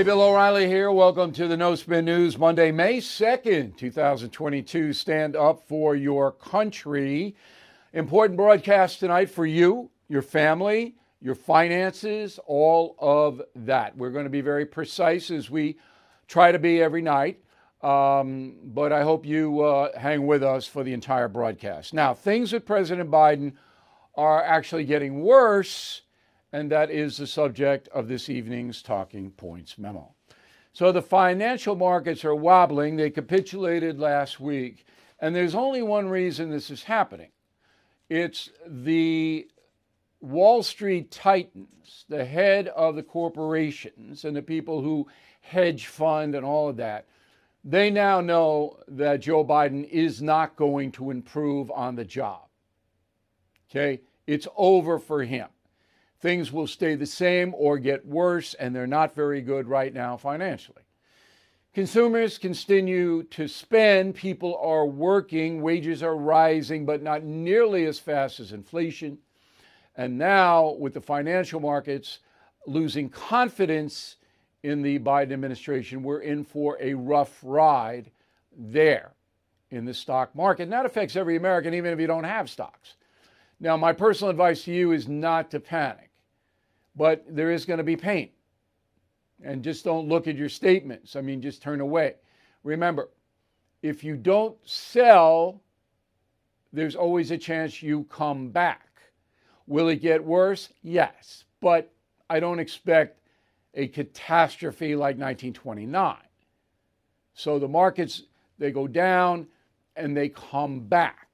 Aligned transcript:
Hey, 0.00 0.04
Bill 0.04 0.22
O'Reilly 0.22 0.66
here. 0.66 0.90
Welcome 0.90 1.30
to 1.32 1.46
the 1.46 1.58
No 1.58 1.74
Spin 1.74 2.06
News, 2.06 2.38
Monday, 2.38 2.72
May 2.72 3.02
2nd, 3.02 3.76
2022. 3.76 4.94
Stand 4.94 5.36
up 5.36 5.60
for 5.68 5.94
your 5.94 6.32
country. 6.32 7.36
Important 7.92 8.38
broadcast 8.38 9.00
tonight 9.00 9.28
for 9.28 9.44
you, 9.44 9.90
your 10.08 10.22
family, 10.22 10.94
your 11.20 11.34
finances, 11.34 12.40
all 12.46 12.96
of 12.98 13.42
that. 13.54 13.94
We're 13.94 14.08
going 14.08 14.24
to 14.24 14.30
be 14.30 14.40
very 14.40 14.64
precise 14.64 15.30
as 15.30 15.50
we 15.50 15.76
try 16.26 16.50
to 16.50 16.58
be 16.58 16.80
every 16.80 17.02
night. 17.02 17.44
Um, 17.82 18.54
but 18.64 18.94
I 18.94 19.02
hope 19.02 19.26
you 19.26 19.60
uh, 19.60 19.98
hang 19.98 20.26
with 20.26 20.42
us 20.42 20.66
for 20.66 20.82
the 20.82 20.94
entire 20.94 21.28
broadcast. 21.28 21.92
Now, 21.92 22.14
things 22.14 22.54
with 22.54 22.64
President 22.64 23.10
Biden 23.10 23.52
are 24.14 24.42
actually 24.42 24.84
getting 24.84 25.20
worse, 25.20 26.00
and 26.52 26.70
that 26.70 26.90
is 26.90 27.16
the 27.16 27.26
subject 27.26 27.88
of 27.88 28.08
this 28.08 28.28
evening's 28.28 28.82
Talking 28.82 29.30
Points 29.30 29.78
memo. 29.78 30.14
So 30.72 30.92
the 30.92 31.02
financial 31.02 31.76
markets 31.76 32.24
are 32.24 32.34
wobbling. 32.34 32.96
They 32.96 33.10
capitulated 33.10 33.98
last 33.98 34.40
week, 34.40 34.84
and 35.18 35.34
there's 35.34 35.54
only 35.54 35.82
one 35.82 36.08
reason 36.08 36.50
this 36.50 36.70
is 36.70 36.84
happening 36.84 37.30
it's 38.08 38.50
the 38.66 39.48
Wall 40.20 40.64
Street 40.64 41.10
titans, 41.12 42.04
the 42.08 42.24
head 42.24 42.66
of 42.68 42.96
the 42.96 43.02
corporations, 43.04 44.24
and 44.24 44.36
the 44.36 44.42
people 44.42 44.82
who 44.82 45.06
hedge 45.40 45.86
fund 45.86 46.34
and 46.34 46.44
all 46.44 46.68
of 46.68 46.76
that 46.76 47.06
they 47.64 47.90
now 47.90 48.20
know 48.20 48.78
that 48.88 49.20
Joe 49.20 49.44
Biden 49.44 49.88
is 49.88 50.22
not 50.22 50.56
going 50.56 50.92
to 50.92 51.10
improve 51.10 51.70
on 51.70 51.94
the 51.94 52.04
job. 52.04 52.46
Okay? 53.70 54.00
It's 54.26 54.48
over 54.56 54.98
for 54.98 55.22
him. 55.22 55.48
Things 56.20 56.52
will 56.52 56.66
stay 56.66 56.94
the 56.94 57.06
same 57.06 57.54
or 57.56 57.78
get 57.78 58.06
worse, 58.06 58.54
and 58.54 58.74
they're 58.74 58.86
not 58.86 59.14
very 59.14 59.40
good 59.40 59.66
right 59.66 59.92
now 59.92 60.16
financially. 60.16 60.82
Consumers 61.72 62.36
continue 62.36 63.22
to 63.24 63.46
spend, 63.46 64.14
people 64.14 64.58
are 64.60 64.86
working, 64.86 65.62
wages 65.62 66.02
are 66.02 66.16
rising, 66.16 66.84
but 66.84 67.00
not 67.00 67.22
nearly 67.22 67.86
as 67.86 67.98
fast 67.98 68.40
as 68.40 68.52
inflation. 68.52 69.18
And 69.96 70.18
now, 70.18 70.76
with 70.78 70.94
the 70.94 71.00
financial 71.00 71.60
markets 71.60 72.18
losing 72.66 73.08
confidence 73.08 74.16
in 74.62 74.82
the 74.82 74.98
Biden 74.98 75.32
administration, 75.32 76.02
we're 76.02 76.20
in 76.20 76.44
for 76.44 76.76
a 76.80 76.92
rough 76.94 77.38
ride 77.42 78.10
there 78.56 79.12
in 79.70 79.84
the 79.84 79.94
stock 79.94 80.34
market. 80.34 80.64
And 80.64 80.72
that 80.72 80.86
affects 80.86 81.16
every 81.16 81.36
American, 81.36 81.72
even 81.72 81.92
if 81.92 82.00
you 82.00 82.06
don't 82.06 82.24
have 82.24 82.50
stocks. 82.50 82.94
Now, 83.60 83.76
my 83.76 83.92
personal 83.92 84.30
advice 84.30 84.64
to 84.64 84.72
you 84.72 84.92
is 84.92 85.06
not 85.06 85.50
to 85.50 85.60
panic, 85.60 86.09
but 87.00 87.24
there 87.26 87.50
is 87.50 87.64
going 87.64 87.78
to 87.78 87.82
be 87.82 87.96
pain. 87.96 88.28
And 89.42 89.64
just 89.64 89.86
don't 89.86 90.06
look 90.06 90.28
at 90.28 90.36
your 90.36 90.50
statements. 90.50 91.16
I 91.16 91.22
mean, 91.22 91.40
just 91.40 91.62
turn 91.62 91.80
away. 91.80 92.16
Remember, 92.62 93.08
if 93.82 94.04
you 94.04 94.18
don't 94.18 94.54
sell, 94.64 95.62
there's 96.74 96.94
always 96.94 97.30
a 97.30 97.38
chance 97.38 97.82
you 97.82 98.04
come 98.10 98.50
back. 98.50 99.00
Will 99.66 99.88
it 99.88 100.02
get 100.02 100.22
worse? 100.22 100.68
Yes. 100.82 101.44
But 101.62 101.90
I 102.28 102.38
don't 102.38 102.58
expect 102.58 103.18
a 103.72 103.88
catastrophe 103.88 104.94
like 104.94 105.16
1929. 105.16 106.16
So 107.32 107.58
the 107.58 107.66
markets, 107.66 108.24
they 108.58 108.70
go 108.70 108.86
down 108.86 109.46
and 109.96 110.14
they 110.14 110.28
come 110.28 110.80
back. 110.80 111.28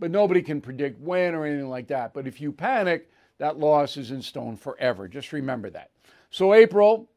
But 0.00 0.10
nobody 0.10 0.42
can 0.42 0.60
predict 0.60 1.00
when 1.00 1.36
or 1.36 1.46
anything 1.46 1.68
like 1.68 1.86
that. 1.86 2.12
But 2.14 2.26
if 2.26 2.40
you 2.40 2.50
panic, 2.50 3.07
that 3.38 3.58
loss 3.58 3.96
is 3.96 4.10
in 4.10 4.22
stone 4.22 4.56
forever. 4.56 5.08
Just 5.08 5.32
remember 5.32 5.70
that. 5.70 5.90
So 6.30 6.54
April, 6.54 7.08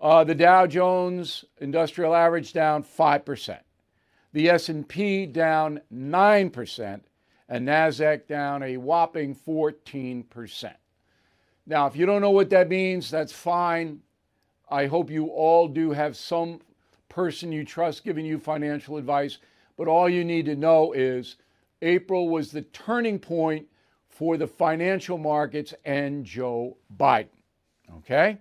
uh, 0.00 0.24
the 0.24 0.34
Dow 0.34 0.66
Jones 0.66 1.44
Industrial 1.58 2.14
Average 2.14 2.52
down 2.52 2.82
5%. 2.82 3.58
The 4.32 4.50
S&P 4.50 5.26
down 5.26 5.80
9% 5.92 7.00
and 7.48 7.68
Nasdaq 7.68 8.26
down 8.26 8.62
a 8.62 8.76
whopping 8.76 9.34
14%. 9.34 10.74
Now, 11.66 11.86
if 11.86 11.96
you 11.96 12.06
don't 12.06 12.20
know 12.20 12.30
what 12.30 12.50
that 12.50 12.68
means, 12.68 13.10
that's 13.10 13.32
fine. 13.32 14.00
I 14.68 14.86
hope 14.86 15.10
you 15.10 15.26
all 15.28 15.68
do 15.68 15.92
have 15.92 16.16
some 16.16 16.60
person 17.08 17.52
you 17.52 17.64
trust 17.64 18.04
giving 18.04 18.26
you 18.26 18.38
financial 18.38 18.96
advice. 18.96 19.38
But 19.76 19.88
all 19.88 20.08
you 20.08 20.24
need 20.24 20.46
to 20.46 20.56
know 20.56 20.92
is 20.92 21.36
April 21.82 22.28
was 22.28 22.50
the 22.50 22.62
turning 22.62 23.18
point 23.18 23.66
for 24.16 24.38
the 24.38 24.46
financial 24.46 25.18
markets 25.18 25.74
and 25.84 26.24
Joe 26.24 26.78
Biden. 26.96 27.28
Okay? 27.98 28.38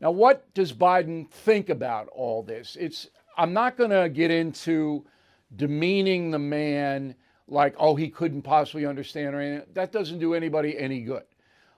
Now, 0.00 0.10
what 0.10 0.52
does 0.52 0.72
Biden 0.72 1.30
think 1.30 1.68
about 1.68 2.08
all 2.08 2.42
this? 2.42 2.76
It's 2.78 3.08
I'm 3.36 3.52
not 3.52 3.76
going 3.76 3.90
to 3.90 4.08
get 4.08 4.32
into 4.32 5.06
demeaning 5.54 6.32
the 6.32 6.40
man 6.40 7.14
like, 7.46 7.74
oh, 7.78 7.94
he 7.94 8.08
couldn't 8.08 8.42
possibly 8.42 8.84
understand 8.84 9.34
or 9.34 9.40
anything. 9.40 9.66
That 9.74 9.92
doesn't 9.92 10.18
do 10.18 10.34
anybody 10.34 10.76
any 10.76 11.02
good. 11.02 11.22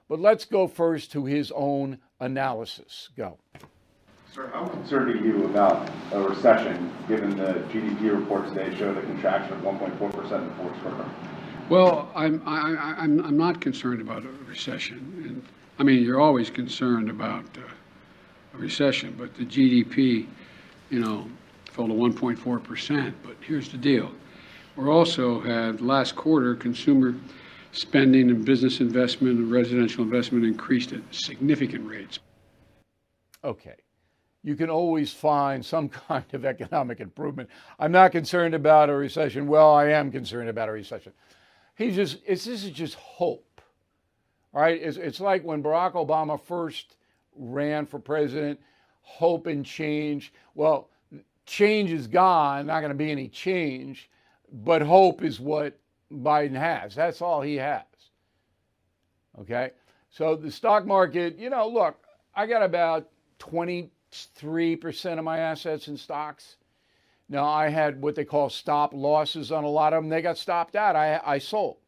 But 0.09 0.19
let's 0.19 0.47
go 0.47 0.67
first 0.67 1.12
to 1.12 1.27
his 1.27 1.53
own 1.55 1.99
analysis. 2.21 3.11
Go. 3.17 3.39
Sir, 4.33 4.51
how 4.55 4.67
concerned 4.67 5.11
are 5.11 5.25
you 5.25 5.45
about 5.45 5.91
a 6.12 6.22
recession, 6.22 6.91
given 7.06 7.37
the 7.37 7.53
GDP 7.71 8.19
report 8.19 8.49
today 8.49 8.75
showed 8.78 8.97
a 8.97 9.03
contraction 9.03 9.53
of 9.53 9.61
1.4% 9.61 10.39
in 10.39 10.49
the 10.49 10.55
fourth 10.55 10.81
quarter? 10.81 11.05
Well, 11.72 12.10
I'm, 12.15 12.43
I, 12.44 12.97
I'm, 12.99 13.25
I'm 13.25 13.38
not 13.38 13.62
concerned 13.62 14.03
about 14.03 14.27
a 14.27 14.28
recession. 14.47 14.99
And, 15.27 15.43
I 15.78 15.84
mean, 15.84 16.05
you're 16.05 16.21
always 16.21 16.50
concerned 16.50 17.09
about 17.09 17.47
uh, 17.56 17.62
a 18.53 18.59
recession, 18.59 19.15
but 19.16 19.34
the 19.37 19.47
GDP, 19.47 20.27
you 20.91 21.00
know, 21.00 21.27
fell 21.71 21.87
to 21.87 21.94
1.4%. 21.94 23.15
But 23.25 23.37
here's 23.41 23.71
the 23.71 23.78
deal. 23.78 24.12
We 24.77 24.84
also 24.87 25.41
had 25.41 25.81
last 25.81 26.15
quarter 26.15 26.55
consumer 26.55 27.15
spending 27.72 28.28
and 28.28 28.44
business 28.44 28.81
investment 28.81 29.39
and 29.39 29.50
residential 29.50 30.04
investment 30.04 30.44
increased 30.44 30.93
at 30.93 31.00
significant 31.10 31.89
rates. 31.89 32.19
Okay. 33.43 33.77
You 34.43 34.56
can 34.56 34.69
always 34.69 35.10
find 35.10 35.65
some 35.65 35.89
kind 36.09 36.27
of 36.34 36.44
economic 36.44 37.00
improvement. 37.00 37.49
I'm 37.78 37.93
not 37.93 38.12
concerned 38.12 38.54
about 38.54 38.91
a 38.91 38.94
recession. 38.94 39.47
Well, 39.47 39.72
I 39.72 39.87
am 39.87 40.12
concerned 40.12 40.50
about 40.50 40.69
a 40.69 40.72
recession. 40.72 41.15
He 41.75 41.91
just, 41.91 42.19
it's, 42.27 42.44
this 42.44 42.65
is 42.65 42.71
just 42.71 42.94
hope. 42.97 43.60
right? 44.53 44.81
It's, 44.81 44.97
it's 44.97 45.21
like 45.21 45.44
when 45.44 45.62
Barack 45.62 45.93
Obama 45.94 46.41
first 46.41 46.97
ran 47.34 47.87
for 47.87 47.99
president, 47.99 48.60
hope 49.03 49.47
and 49.47 49.65
change. 49.65 50.33
Well, 50.55 50.91
change 51.47 51.91
is 51.93 52.06
gone, 52.06 52.66
not 52.66 52.81
going 52.81 52.93
to 52.93 52.99
be 52.99 53.10
any 53.10 53.28
change, 53.28 54.10
but 54.53 54.83
hope 54.83 55.22
is 55.22 55.41
what 55.41 55.78
Biden 56.12 56.55
has. 56.55 56.94
That's 56.94 57.22
all 57.22 57.41
he 57.41 57.56
has. 57.56 57.83
Okay. 59.41 59.71
So 60.10 60.37
the 60.37 60.50
stock 60.50 60.84
market, 60.87 61.39
you 61.39 61.49
know, 61.49 61.66
look, 61.66 61.97
I 62.34 62.47
got 62.47 62.62
about 62.62 63.09
23% 63.39 63.89
of 65.19 65.25
my 65.25 65.39
assets 65.39 65.89
in 65.89 65.97
stocks. 65.97 66.56
Now, 67.28 67.44
I 67.44 67.69
had 67.69 68.03
what 68.03 68.15
they 68.15 68.25
call 68.25 68.50
stop 68.50 68.93
losses 68.93 69.53
on 69.53 69.65
a 69.65 69.69
lot 69.69 69.93
of 69.93 70.03
them. 70.03 70.10
They 70.10 70.22
got 70.22 70.37
stopped 70.37 70.77
out. 70.77 70.97
I, 70.97 71.21
I 71.25 71.38
sold. 71.38 71.78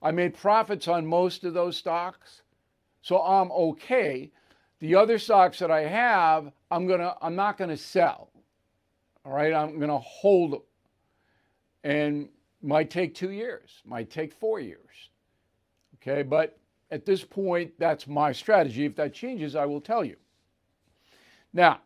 I 0.00 0.10
made 0.12 0.34
profits 0.34 0.86
on 0.88 1.06
most 1.06 1.44
of 1.44 1.54
those 1.54 1.76
stocks. 1.76 2.42
So 3.02 3.20
I'm 3.22 3.50
okay. 3.50 4.30
The 4.80 4.94
other 4.94 5.18
stocks 5.18 5.58
that 5.58 5.70
I 5.70 5.82
have, 5.82 6.52
I'm 6.70 6.86
gonna 6.86 7.16
I'm 7.20 7.34
not 7.34 7.56
gonna 7.56 7.76
sell. 7.76 8.30
All 9.24 9.32
right, 9.32 9.52
I'm 9.52 9.78
gonna 9.80 9.98
hold 9.98 10.52
them. 10.52 10.62
And 11.84 12.28
might 12.62 12.90
take 12.90 13.14
two 13.14 13.30
years, 13.30 13.82
might 13.84 14.10
take 14.10 14.32
four 14.32 14.60
years. 14.60 15.10
Okay, 15.96 16.22
but 16.22 16.58
at 16.90 17.04
this 17.04 17.24
point, 17.24 17.72
that's 17.78 18.06
my 18.06 18.32
strategy. 18.32 18.84
If 18.84 18.96
that 18.96 19.12
changes, 19.12 19.56
I 19.56 19.64
will 19.64 19.80
tell 19.80 20.04
you. 20.04 20.16
Now, 21.52 21.80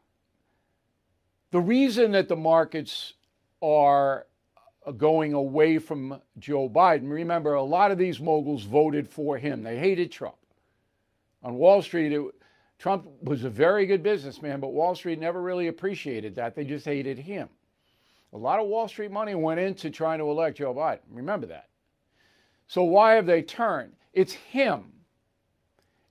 the 1.52 1.60
reason 1.60 2.12
that 2.12 2.28
the 2.28 2.36
markets 2.36 3.12
are 3.62 4.26
uh, 4.84 4.90
going 4.90 5.34
away 5.34 5.78
from 5.78 6.20
Joe 6.38 6.68
Biden, 6.68 7.08
remember, 7.08 7.54
a 7.54 7.62
lot 7.62 7.92
of 7.92 7.98
these 7.98 8.18
moguls 8.18 8.64
voted 8.64 9.08
for 9.08 9.38
him. 9.38 9.62
They 9.62 9.78
hated 9.78 10.10
Trump. 10.10 10.34
On 11.44 11.54
Wall 11.54 11.82
Street, 11.82 12.12
it, 12.12 12.22
Trump 12.78 13.06
was 13.22 13.44
a 13.44 13.50
very 13.50 13.86
good 13.86 14.02
businessman, 14.02 14.58
but 14.58 14.72
Wall 14.72 14.94
Street 14.94 15.20
never 15.20 15.40
really 15.40 15.68
appreciated 15.68 16.34
that. 16.34 16.56
They 16.56 16.64
just 16.64 16.84
hated 16.84 17.18
him. 17.18 17.48
A 18.32 18.38
lot 18.38 18.58
of 18.58 18.66
Wall 18.66 18.88
Street 18.88 19.10
money 19.10 19.34
went 19.34 19.60
into 19.60 19.90
trying 19.90 20.18
to 20.18 20.30
elect 20.30 20.56
Joe 20.56 20.74
Biden. 20.74 21.00
Remember 21.10 21.46
that. 21.46 21.68
So 22.66 22.82
why 22.82 23.12
have 23.12 23.26
they 23.26 23.42
turned? 23.42 23.92
It's 24.14 24.32
him. 24.32 24.84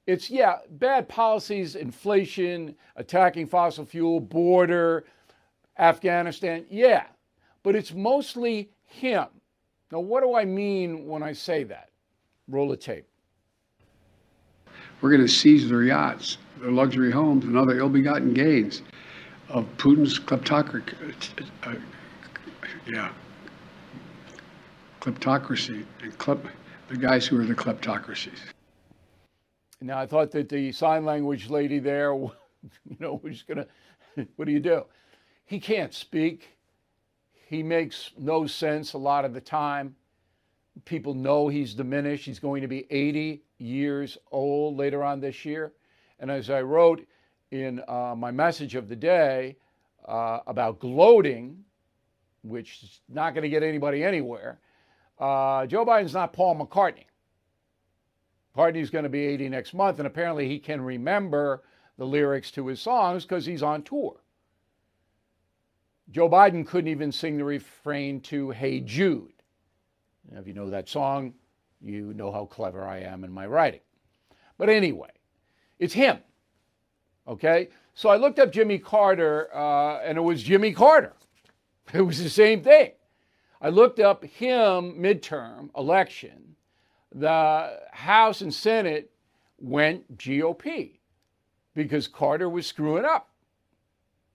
It's, 0.05 0.29
yeah, 0.29 0.57
bad 0.69 1.09
policies, 1.09 1.75
inflation, 1.75 2.75
attacking 2.95 3.47
fossil 3.47 3.85
fuel, 3.85 4.19
border, 4.19 5.05
Afghanistan. 5.81 6.65
Yeah, 6.69 7.05
but 7.63 7.75
it's 7.75 7.93
mostly 7.93 8.69
him. 8.85 9.25
Now, 9.91 9.99
what 9.99 10.21
do 10.21 10.35
I 10.35 10.45
mean 10.45 11.07
when 11.07 11.23
I 11.23 11.33
say 11.33 11.63
that? 11.65 11.89
Roll 12.47 12.69
the 12.69 12.77
tape. 12.77 13.07
We're 15.01 15.09
going 15.09 15.21
to 15.21 15.27
seize 15.27 15.67
their 15.67 15.83
yachts. 15.83 16.37
their 16.59 16.71
luxury 16.71 17.11
homes 17.11 17.43
and 17.43 17.57
other 17.57 17.77
ill-begotten 17.77 18.33
gains 18.33 18.83
of 19.49 19.65
Putin's 19.77 20.19
kleptocracy. 20.19 20.93
Uh, 21.63 21.75
yeah, 22.85 23.11
kleptocracy 25.01 25.83
and 26.01 26.17
klep, 26.17 26.45
the 26.87 26.97
guys 26.97 27.25
who 27.25 27.39
are 27.39 27.45
the 27.45 27.55
kleptocracies. 27.55 28.39
Now, 29.81 29.97
I 29.97 30.05
thought 30.05 30.31
that 30.31 30.47
the 30.47 30.71
sign 30.71 31.03
language 31.03 31.49
lady 31.49 31.79
there, 31.79 32.13
you 32.13 32.31
know, 32.99 33.19
was 33.23 33.41
going 33.41 33.57
to, 34.15 34.27
what 34.35 34.45
do 34.45 34.51
you 34.51 34.59
do? 34.59 34.85
He 35.45 35.59
can't 35.59 35.93
speak. 35.93 36.57
He 37.47 37.63
makes 37.63 38.11
no 38.17 38.47
sense 38.47 38.93
a 38.93 38.97
lot 38.97 39.25
of 39.25 39.33
the 39.33 39.41
time. 39.41 39.95
People 40.85 41.13
know 41.13 41.49
he's 41.49 41.73
diminished. 41.73 42.25
He's 42.25 42.39
going 42.39 42.61
to 42.61 42.67
be 42.67 42.87
80 42.89 43.43
years 43.57 44.17
old 44.31 44.77
later 44.77 45.03
on 45.03 45.19
this 45.19 45.43
year. 45.43 45.73
And 46.19 46.31
as 46.31 46.49
I 46.49 46.61
wrote 46.61 47.05
in 47.51 47.81
uh, 47.87 48.15
my 48.17 48.31
message 48.31 48.75
of 48.75 48.87
the 48.87 48.95
day 48.95 49.57
uh, 50.07 50.39
about 50.47 50.79
gloating, 50.79 51.63
which 52.43 52.83
is 52.83 53.01
not 53.09 53.33
going 53.33 53.43
to 53.43 53.49
get 53.49 53.63
anybody 53.63 54.03
anywhere, 54.03 54.59
uh, 55.19 55.65
Joe 55.65 55.85
Biden's 55.85 56.13
not 56.13 56.33
Paul 56.33 56.55
McCartney. 56.55 57.05
McCartney's 58.55 58.89
going 58.89 59.03
to 59.03 59.09
be 59.09 59.25
80 59.25 59.49
next 59.49 59.73
month, 59.73 59.99
and 59.99 60.07
apparently 60.07 60.47
he 60.47 60.59
can 60.59 60.81
remember 60.81 61.63
the 61.97 62.05
lyrics 62.05 62.51
to 62.51 62.67
his 62.67 62.81
songs 62.81 63.23
because 63.23 63.45
he's 63.45 63.63
on 63.63 63.83
tour. 63.83 64.20
Joe 66.11 66.29
Biden 66.29 66.67
couldn't 66.67 66.89
even 66.89 67.11
sing 67.11 67.37
the 67.37 67.43
refrain 67.43 68.19
to 68.21 68.51
Hey 68.51 68.81
Jude. 68.81 69.31
Now, 70.29 70.39
if 70.39 70.47
you 70.47 70.53
know 70.53 70.69
that 70.69 70.89
song, 70.89 71.33
you 71.81 72.13
know 72.13 72.31
how 72.31 72.45
clever 72.45 72.85
I 72.85 72.99
am 72.99 73.23
in 73.23 73.31
my 73.31 73.45
writing. 73.45 73.79
But 74.57 74.69
anyway, 74.69 75.09
it's 75.79 75.93
him. 75.93 76.19
Okay? 77.27 77.69
So 77.93 78.09
I 78.09 78.17
looked 78.17 78.39
up 78.39 78.51
Jimmy 78.51 78.77
Carter, 78.77 79.49
uh, 79.55 79.99
and 79.99 80.17
it 80.17 80.21
was 80.21 80.43
Jimmy 80.43 80.73
Carter. 80.73 81.13
It 81.93 82.01
was 82.01 82.23
the 82.23 82.29
same 82.29 82.63
thing. 82.63 82.91
I 83.59 83.67
looked 83.67 83.99
up 83.99 84.23
him 84.23 84.93
midterm 84.93 85.69
election. 85.75 86.55
The 87.13 87.79
House 87.91 88.39
and 88.39 88.53
Senate 88.53 89.11
went 89.59 90.17
GOP 90.17 90.99
because 91.75 92.07
Carter 92.07 92.49
was 92.49 92.65
screwing 92.65 93.03
up. 93.03 93.30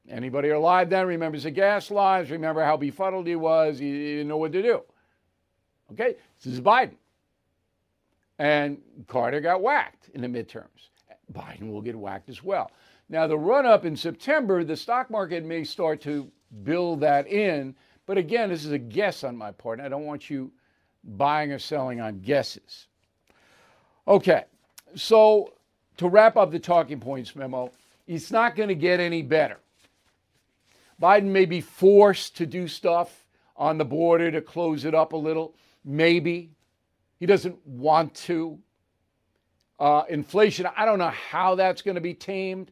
Anybody 0.09 0.51
alive 0.51 0.89
then 0.89 1.07
remembers 1.07 1.43
the 1.43 1.51
gas 1.51 1.91
lines, 1.91 2.31
remember 2.31 2.65
how 2.65 2.77
befuddled 2.77 3.27
he 3.27 3.37
was, 3.37 3.79
he 3.79 3.91
didn't 3.91 4.29
know 4.29 4.37
what 4.37 4.53
to 4.53 4.63
do. 4.63 4.83
Okay, 5.93 6.17
this 6.43 6.53
is 6.53 6.61
Biden. 6.61 6.95
And 8.39 8.79
Carter 9.09 9.41
got 9.41 9.63
whacked 9.63 10.11
in 10.15 10.21
the 10.21 10.29
midterms. 10.29 10.91
Biden 11.33 11.71
will 11.71 11.81
get 11.81 11.97
whacked 11.97 12.29
as 12.29 12.43
well. 12.43 12.71
Now, 13.09 13.27
the 13.27 13.39
run 13.39 13.67
up 13.67 13.85
in 13.85 13.97
September, 13.97 14.63
the 14.63 14.77
stock 14.77 15.11
market 15.11 15.45
may 15.45 15.65
start 15.65 16.01
to 16.03 16.31
build 16.63 17.01
that 17.01 17.27
in 17.27 17.75
but 18.07 18.17
again, 18.17 18.49
this 18.49 18.65
is 18.65 18.71
a 18.71 18.79
guess 18.79 19.25
on 19.25 19.37
my 19.37 19.51
part. 19.51 19.81
I 19.81 19.89
don't 19.89 20.07
want 20.07 20.31
you 20.31 20.53
buying 21.03 21.53
or 21.53 21.59
selling 21.59 22.01
on 22.01 22.21
guesses. 22.21 22.87
Okay, 24.09 24.45
so 24.95 25.53
to 25.97 26.09
wrap 26.09 26.37
up 26.37 26.53
the 26.53 26.61
talking 26.61 27.01
points 27.01 27.35
memo, 27.35 27.73
it's 28.07 28.31
not 28.31 28.55
going 28.55 28.69
to 28.69 28.77
get 28.77 29.01
any 29.01 29.23
better. 29.23 29.59
Biden 31.01 31.25
may 31.25 31.45
be 31.45 31.61
forced 31.61 32.37
to 32.37 32.47
do 32.47 32.69
stuff 32.69 33.27
on 33.57 33.79
the 33.79 33.85
border 33.85 34.31
to 34.31 34.41
close 34.41 34.85
it 34.85 34.95
up 34.95 35.13
a 35.13 35.17
little. 35.17 35.55
Maybe. 35.85 36.53
He 37.19 37.27
doesn't 37.27 37.67
want 37.67 38.15
to. 38.15 38.59
Uh, 39.79 40.05
inflation, 40.09 40.67
I 40.77 40.85
don't 40.85 40.99
know 40.99 41.11
how 41.11 41.55
that's 41.55 41.83
going 41.83 41.97
to 41.97 42.01
be 42.01 42.15
tamed. 42.15 42.71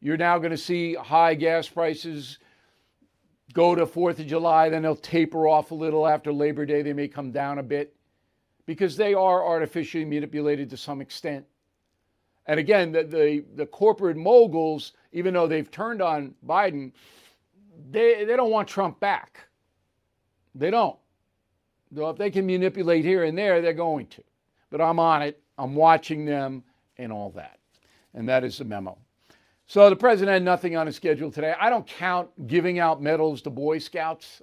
You're 0.00 0.18
now 0.18 0.38
going 0.38 0.50
to 0.50 0.58
see 0.58 0.94
high 0.94 1.34
gas 1.34 1.68
prices 1.68 2.38
go 3.52 3.74
to 3.74 3.86
4th 3.86 4.18
of 4.18 4.26
July, 4.26 4.68
then 4.68 4.82
they'll 4.82 4.94
taper 4.94 5.48
off 5.48 5.70
a 5.70 5.74
little 5.74 6.06
after 6.06 6.30
Labor 6.30 6.66
Day. 6.66 6.82
They 6.82 6.92
may 6.92 7.08
come 7.08 7.32
down 7.32 7.58
a 7.58 7.62
bit 7.62 7.96
because 8.66 8.96
they 8.96 9.14
are 9.14 9.46
artificially 9.46 10.04
manipulated 10.04 10.68
to 10.70 10.76
some 10.76 11.00
extent. 11.00 11.46
And 12.46 12.60
again, 12.60 12.92
the, 12.92 13.02
the, 13.02 13.44
the 13.56 13.66
corporate 13.66 14.16
moguls, 14.16 14.92
even 15.12 15.34
though 15.34 15.46
they've 15.46 15.70
turned 15.70 16.00
on 16.00 16.34
Biden, 16.46 16.92
they, 17.90 18.24
they 18.24 18.36
don't 18.36 18.50
want 18.50 18.68
Trump 18.68 19.00
back. 19.00 19.40
They 20.54 20.70
don't. 20.70 20.96
Though 21.90 22.10
if 22.10 22.16
they 22.16 22.30
can 22.30 22.46
manipulate 22.46 23.04
here 23.04 23.24
and 23.24 23.36
there, 23.36 23.60
they're 23.60 23.72
going 23.72 24.06
to. 24.08 24.22
But 24.70 24.80
I'm 24.80 24.98
on 24.98 25.22
it. 25.22 25.40
I'm 25.58 25.74
watching 25.74 26.24
them 26.24 26.62
and 26.98 27.12
all 27.12 27.30
that. 27.30 27.58
And 28.14 28.28
that 28.28 28.44
is 28.44 28.58
the 28.58 28.64
memo. 28.64 28.96
So 29.66 29.90
the 29.90 29.96
president 29.96 30.32
had 30.32 30.42
nothing 30.42 30.76
on 30.76 30.86
his 30.86 30.96
schedule 30.96 31.30
today. 31.30 31.54
I 31.60 31.70
don't 31.70 31.86
count 31.86 32.28
giving 32.46 32.78
out 32.78 33.02
medals 33.02 33.42
to 33.42 33.50
Boy 33.50 33.78
Scouts. 33.78 34.40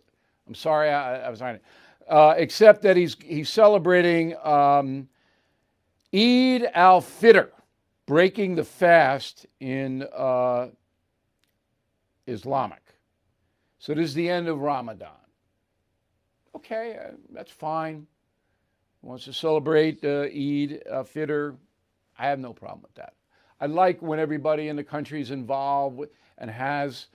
I'm 0.47 0.55
sorry, 0.55 0.89
I, 0.89 1.27
I 1.27 1.29
was 1.29 1.41
on 1.41 1.55
it. 1.55 1.63
Uh, 2.09 2.33
except 2.35 2.81
that 2.81 2.97
he's 2.97 3.15
he's 3.23 3.49
celebrating 3.49 4.35
um, 4.43 5.07
Eid 6.13 6.69
al 6.73 7.01
Fitr, 7.01 7.49
breaking 8.05 8.55
the 8.55 8.63
fast 8.63 9.45
in 9.59 10.03
uh, 10.15 10.67
Islamic. 12.27 12.81
So 13.79 13.93
this 13.93 14.09
is 14.09 14.13
the 14.13 14.29
end 14.29 14.47
of 14.47 14.59
Ramadan. 14.59 15.09
Okay, 16.55 16.97
uh, 16.97 17.11
that's 17.31 17.51
fine. 17.51 18.07
Wants 19.01 19.25
to 19.25 19.33
celebrate 19.33 20.03
uh, 20.03 20.23
Eid 20.23 20.83
al 20.89 21.03
Fitr. 21.03 21.55
I 22.17 22.27
have 22.27 22.39
no 22.39 22.53
problem 22.53 22.81
with 22.81 22.93
that. 22.95 23.13
I 23.59 23.65
like 23.65 24.01
when 24.01 24.19
everybody 24.19 24.67
in 24.67 24.75
the 24.75 24.83
country 24.83 25.21
is 25.21 25.31
involved 25.31 26.01
and 26.37 26.49
has, 26.49 27.07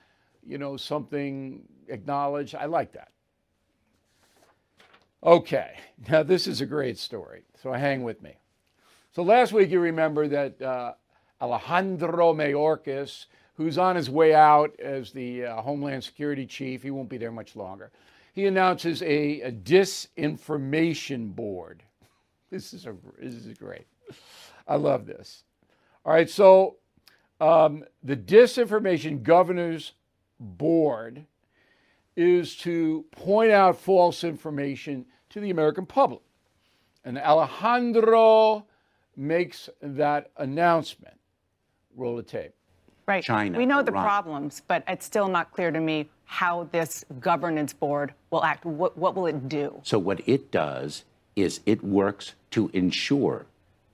you 0.45 0.59
know, 0.59 0.77
something 0.77 1.63
acknowledged. 1.89 2.55
I 2.55 2.67
like 2.67 2.93
that. 2.93 3.13
Okay, 5.23 5.77
now 6.09 6.23
this 6.23 6.47
is 6.47 6.61
a 6.61 6.67
great 6.67 6.99
story, 6.99 7.43
so 7.63 7.73
hang 7.73 8.03
with 8.03 8.23
me. 8.23 8.38
So 9.19 9.25
last 9.25 9.53
week 9.53 9.71
you 9.71 9.81
remember 9.81 10.29
that 10.29 10.63
uh, 10.63 10.93
Alejandro 11.43 12.33
Mayorkas, 12.33 13.27
who's 13.57 13.77
on 13.77 13.97
his 13.97 14.09
way 14.09 14.33
out 14.33 14.79
as 14.79 15.11
the 15.11 15.45
uh, 15.45 15.61
Homeland 15.61 16.05
Security 16.05 16.47
Chief, 16.47 16.85
he 16.85 16.93
won't 16.93 17.09
be 17.09 17.19
there 17.19 17.33
much 17.33 17.57
longer. 17.57 17.91
He 18.33 18.47
announces 18.47 19.03
a, 19.03 19.41
a 19.41 19.51
disinformation 19.51 21.35
board. 21.35 21.83
This 22.53 22.73
is 22.73 22.87
a 22.87 22.95
this 23.21 23.35
is 23.35 23.59
great. 23.59 23.89
I 24.69 24.77
love 24.77 25.05
this. 25.05 25.43
All 26.05 26.13
right, 26.13 26.31
so 26.31 26.77
um, 27.41 27.83
the 28.05 28.17
Disinformation 28.17 29.25
Governance 29.25 29.95
Board 30.39 31.27
is 32.15 32.55
to 32.59 33.05
point 33.11 33.51
out 33.51 33.81
false 33.81 34.23
information 34.23 35.07
to 35.31 35.41
the 35.41 35.51
American 35.51 35.87
public. 35.87 36.23
And 37.05 37.19
Alejandro 37.19 38.65
makes 39.19 39.69
that 39.83 40.31
announcement. 40.37 41.15
Roll 41.97 42.17
the 42.17 42.23
tape. 42.23 42.55
Right. 43.07 43.25
China. 43.25 43.59
We 43.59 43.67
know 43.67 43.83
the 43.83 43.91
Iran. 43.91 44.05
problems, 44.05 44.63
but 44.69 44.85
it's 44.87 45.05
still 45.05 45.29
not 45.29 45.51
clear 45.53 45.71
to 45.71 45.81
me 45.81 46.09
how 46.25 46.69
this 46.73 47.05
governance 47.21 47.73
board 47.73 48.13
will 48.31 48.45
act. 48.45 48.65
What, 48.65 48.97
what 48.97 49.17
will 49.17 49.27
it 49.27 49.49
do? 49.49 49.81
So, 49.83 49.99
what 49.99 50.21
it 50.29 50.51
does 50.51 51.05
is 51.35 51.61
it 51.65 51.83
works 51.83 52.35
to 52.51 52.71
ensure 52.73 53.47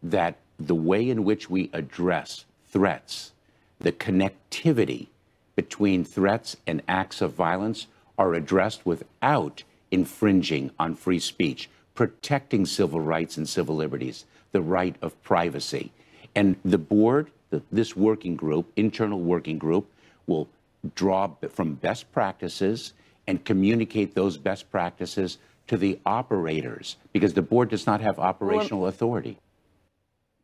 that 0.03 0.37
the 0.59 0.75
way 0.75 1.09
in 1.09 1.25
which 1.25 1.49
we 1.49 1.71
address 1.73 2.45
threats, 2.69 3.33
the 3.79 3.93
connectivity 3.93 5.07
between 5.55 6.05
threats 6.05 6.57
and 6.67 6.83
acts 6.89 7.21
of 7.21 7.33
violence 7.33 7.87
are 8.19 8.35
addressed 8.35 8.85
without 8.85 9.63
infringing 9.91 10.71
on 10.79 10.95
free 10.95 11.21
speech, 11.21 11.71
protecting 11.95 12.67
civil 12.67 13.01
rights 13.01 13.37
and 13.37 13.49
civil 13.49 13.77
liberties, 13.77 14.25
the 14.55 14.63
right 14.63 14.95
of 15.03 15.21
privacy. 15.23 15.93
And 16.37 16.57
the 16.65 16.79
board, 16.79 17.31
the, 17.51 17.61
this 17.73 17.95
working 17.97 18.37
group, 18.37 18.73
internal 18.77 19.21
working 19.21 19.59
group, 19.59 19.91
will 20.27 20.49
draw 20.95 21.31
from 21.51 21.75
best 21.75 22.11
practices 22.13 22.95
and 23.27 23.45
communicate 23.45 24.15
those 24.15 24.39
best 24.39 24.71
practices 24.71 25.39
to 25.67 25.77
the 25.77 25.99
operators 26.07 26.97
because 27.13 27.35
the 27.35 27.43
board 27.43 27.69
does 27.69 27.87
not 27.87 28.01
have 28.01 28.19
operational 28.19 28.87
authority. 28.87 29.39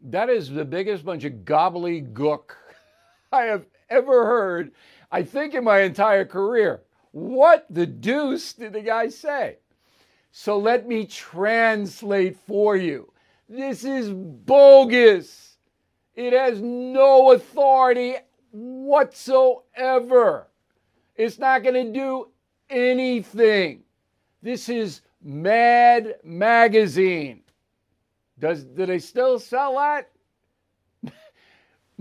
That 0.03 0.29
is 0.29 0.51
the 0.51 0.65
biggest 0.65 1.05
bunch 1.05 1.25
of 1.25 1.33
gobbledygook 1.45 2.57
I 3.33 3.45
have 3.45 3.67
ever 3.89 4.27
heard, 4.27 4.73
I 5.13 5.23
think, 5.23 5.55
in 5.55 5.63
my 5.63 5.81
entire 5.81 6.25
career. 6.25 6.81
What 7.13 7.67
the 7.71 7.87
deuce 7.87 8.55
did 8.55 8.73
the 8.73 8.81
guy 8.81 9.09
say? 9.09 9.59
So 10.33 10.59
let 10.59 10.89
me 10.89 11.07
translate 11.07 12.37
for 12.37 12.77
you. 12.77 13.13
This 13.51 13.85
is 13.85 14.09
bogus. 14.11 15.57
It 16.15 16.33
has 16.33 16.63
no 16.63 17.33
authority 17.33 18.15
whatsoever. 18.53 20.47
It's 21.17 21.41
not 21.41 21.65
going 21.65 21.75
to 21.75 21.93
do 21.93 22.29
anything. 22.71 23.83
This 24.41 24.69
is 24.69 25.01
Mad 25.21 26.15
Magazine. 26.23 27.43
Does 28.39 28.63
do 28.63 28.87
they 28.87 29.01
still 29.01 29.41
sell 29.41 29.75
that? 29.79 30.13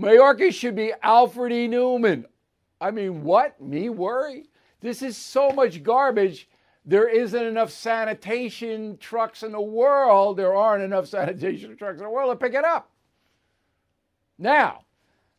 Mayorkas 0.00 0.52
should 0.52 0.76
be 0.76 0.92
Alfred 1.02 1.52
E. 1.52 1.66
Neuman. 1.66 2.26
I 2.80 2.92
mean, 2.92 3.24
what? 3.24 3.60
Me 3.60 3.88
worry? 3.88 4.44
This 4.80 5.02
is 5.02 5.16
so 5.16 5.50
much 5.50 5.82
garbage. 5.82 6.48
There 6.84 7.08
isn't 7.08 7.44
enough 7.44 7.70
sanitation 7.70 8.96
trucks 8.98 9.42
in 9.42 9.52
the 9.52 9.60
world. 9.60 10.36
There 10.36 10.54
aren't 10.54 10.82
enough 10.82 11.06
sanitation 11.08 11.76
trucks 11.76 11.98
in 11.98 12.04
the 12.04 12.10
world 12.10 12.32
to 12.32 12.44
pick 12.44 12.54
it 12.54 12.64
up. 12.64 12.90
Now, 14.38 14.84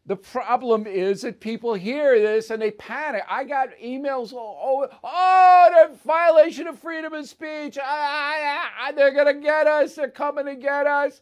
the 0.06 0.16
problem 0.16 0.88
is 0.88 1.22
that 1.22 1.40
people 1.40 1.74
hear 1.74 2.20
this 2.20 2.50
and 2.50 2.62
they 2.62 2.72
panic. 2.72 3.24
I 3.30 3.44
got 3.44 3.70
emails, 3.82 4.34
oh, 4.34 4.88
oh, 4.92 5.00
oh 5.04 5.88
the 5.90 5.96
violation 6.06 6.68
of 6.68 6.80
freedom 6.80 7.14
of 7.14 7.28
speech. 7.28 7.76
they're 7.76 9.14
going 9.14 9.36
to 9.36 9.42
get 9.42 9.68
us. 9.68 9.96
They're 9.96 10.10
coming 10.10 10.46
to 10.46 10.56
get 10.56 10.88
us. 10.88 11.22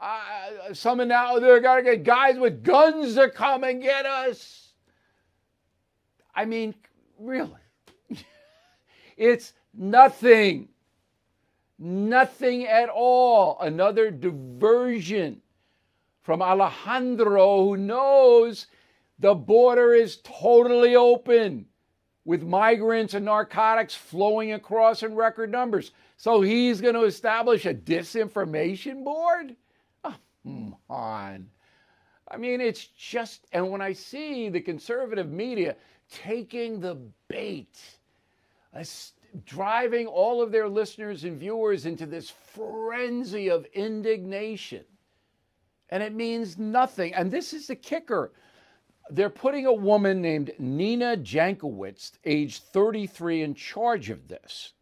Uh, 0.00 0.72
some 0.72 1.06
now 1.06 1.38
they're 1.38 1.60
going 1.60 1.84
to 1.84 1.90
get 1.90 2.04
guys 2.04 2.38
with 2.38 2.64
guns 2.64 3.14
to 3.14 3.28
come 3.28 3.64
and 3.64 3.82
get 3.82 4.06
us. 4.06 4.72
I 6.34 6.46
mean, 6.46 6.74
really. 7.18 7.59
It's 9.20 9.52
nothing. 9.74 10.70
Nothing 11.78 12.66
at 12.66 12.88
all. 12.88 13.58
Another 13.60 14.10
diversion 14.10 15.42
from 16.22 16.40
Alejandro, 16.40 17.66
who 17.66 17.76
knows 17.76 18.66
the 19.18 19.34
border 19.34 19.92
is 19.92 20.16
totally 20.24 20.96
open 20.96 21.66
with 22.24 22.42
migrants 22.42 23.12
and 23.12 23.26
narcotics 23.26 23.94
flowing 23.94 24.54
across 24.54 25.02
in 25.02 25.14
record 25.14 25.52
numbers. 25.52 25.92
So 26.16 26.40
he's 26.40 26.80
going 26.80 26.94
to 26.94 27.04
establish 27.04 27.66
a 27.66 27.74
disinformation 27.74 29.04
board? 29.04 29.54
Oh, 30.02 30.16
come 30.42 30.76
on. 30.88 31.50
I 32.26 32.38
mean, 32.38 32.62
it's 32.62 32.86
just, 32.86 33.46
and 33.52 33.70
when 33.70 33.82
I 33.82 33.92
see 33.92 34.48
the 34.48 34.60
conservative 34.60 35.30
media 35.30 35.76
taking 36.10 36.80
the 36.80 36.96
bait, 37.28 37.78
driving 39.44 40.06
all 40.06 40.42
of 40.42 40.52
their 40.52 40.68
listeners 40.68 41.24
and 41.24 41.38
viewers 41.38 41.86
into 41.86 42.06
this 42.06 42.30
frenzy 42.30 43.48
of 43.48 43.66
indignation, 43.72 44.84
and 45.90 46.02
it 46.02 46.14
means 46.14 46.58
nothing. 46.58 47.14
And 47.14 47.30
this 47.30 47.52
is 47.52 47.66
the 47.66 47.76
kicker. 47.76 48.32
They're 49.10 49.30
putting 49.30 49.66
a 49.66 49.72
woman 49.72 50.22
named 50.22 50.52
Nina 50.58 51.16
Jankowicz, 51.16 52.12
age 52.24 52.60
33, 52.60 53.42
in 53.42 53.54
charge 53.54 54.08
of 54.10 54.28
this. 54.28 54.74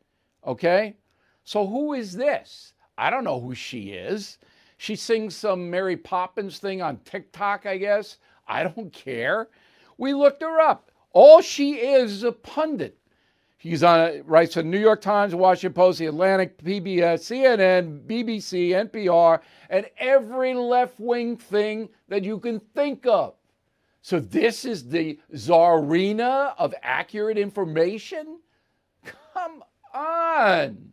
Okay? 0.47 0.97
So 1.45 1.67
who 1.67 1.95
is 1.95 2.13
this? 2.13 2.75
I 2.99 3.09
don't 3.11 3.25
know 3.25 3.41
who 3.41 3.55
she 3.55 3.91
is. 3.91 4.39
She 4.77 4.97
sings 4.97 5.35
some 5.35 5.71
Mary 5.71 5.97
Poppins 5.97 6.59
thing 6.59 6.83
on 6.83 6.99
TikTok, 6.99 7.65
I 7.65 7.79
guess. 7.79 8.19
I 8.47 8.65
don't 8.65 8.93
care. 8.93 9.49
We 9.97 10.13
looked 10.13 10.43
her 10.43 10.61
up. 10.61 10.91
All 11.13 11.41
she 11.41 11.77
is 11.77 12.13
is 12.13 12.23
a 12.23 12.33
pundit. 12.33 12.99
He's 13.61 13.83
on 13.83 14.23
writes 14.25 14.55
for 14.55 14.63
the 14.63 14.69
New 14.69 14.79
York 14.79 15.01
Times, 15.01 15.35
Washington 15.35 15.75
Post, 15.75 15.99
The 15.99 16.07
Atlantic, 16.07 16.63
PBS, 16.63 17.19
CNN, 17.27 18.07
BBC, 18.07 18.71
NPR, 18.71 19.41
and 19.69 19.85
every 19.99 20.55
left-wing 20.55 21.37
thing 21.37 21.89
that 22.07 22.23
you 22.23 22.39
can 22.39 22.61
think 22.61 23.05
of. 23.05 23.35
So 24.01 24.21
this 24.21 24.65
is 24.65 24.89
the 24.89 25.19
czarina 25.35 26.55
of 26.57 26.73
accurate 26.85 27.37
information? 27.37 28.39
Come 29.35 29.65
on. 29.93 30.93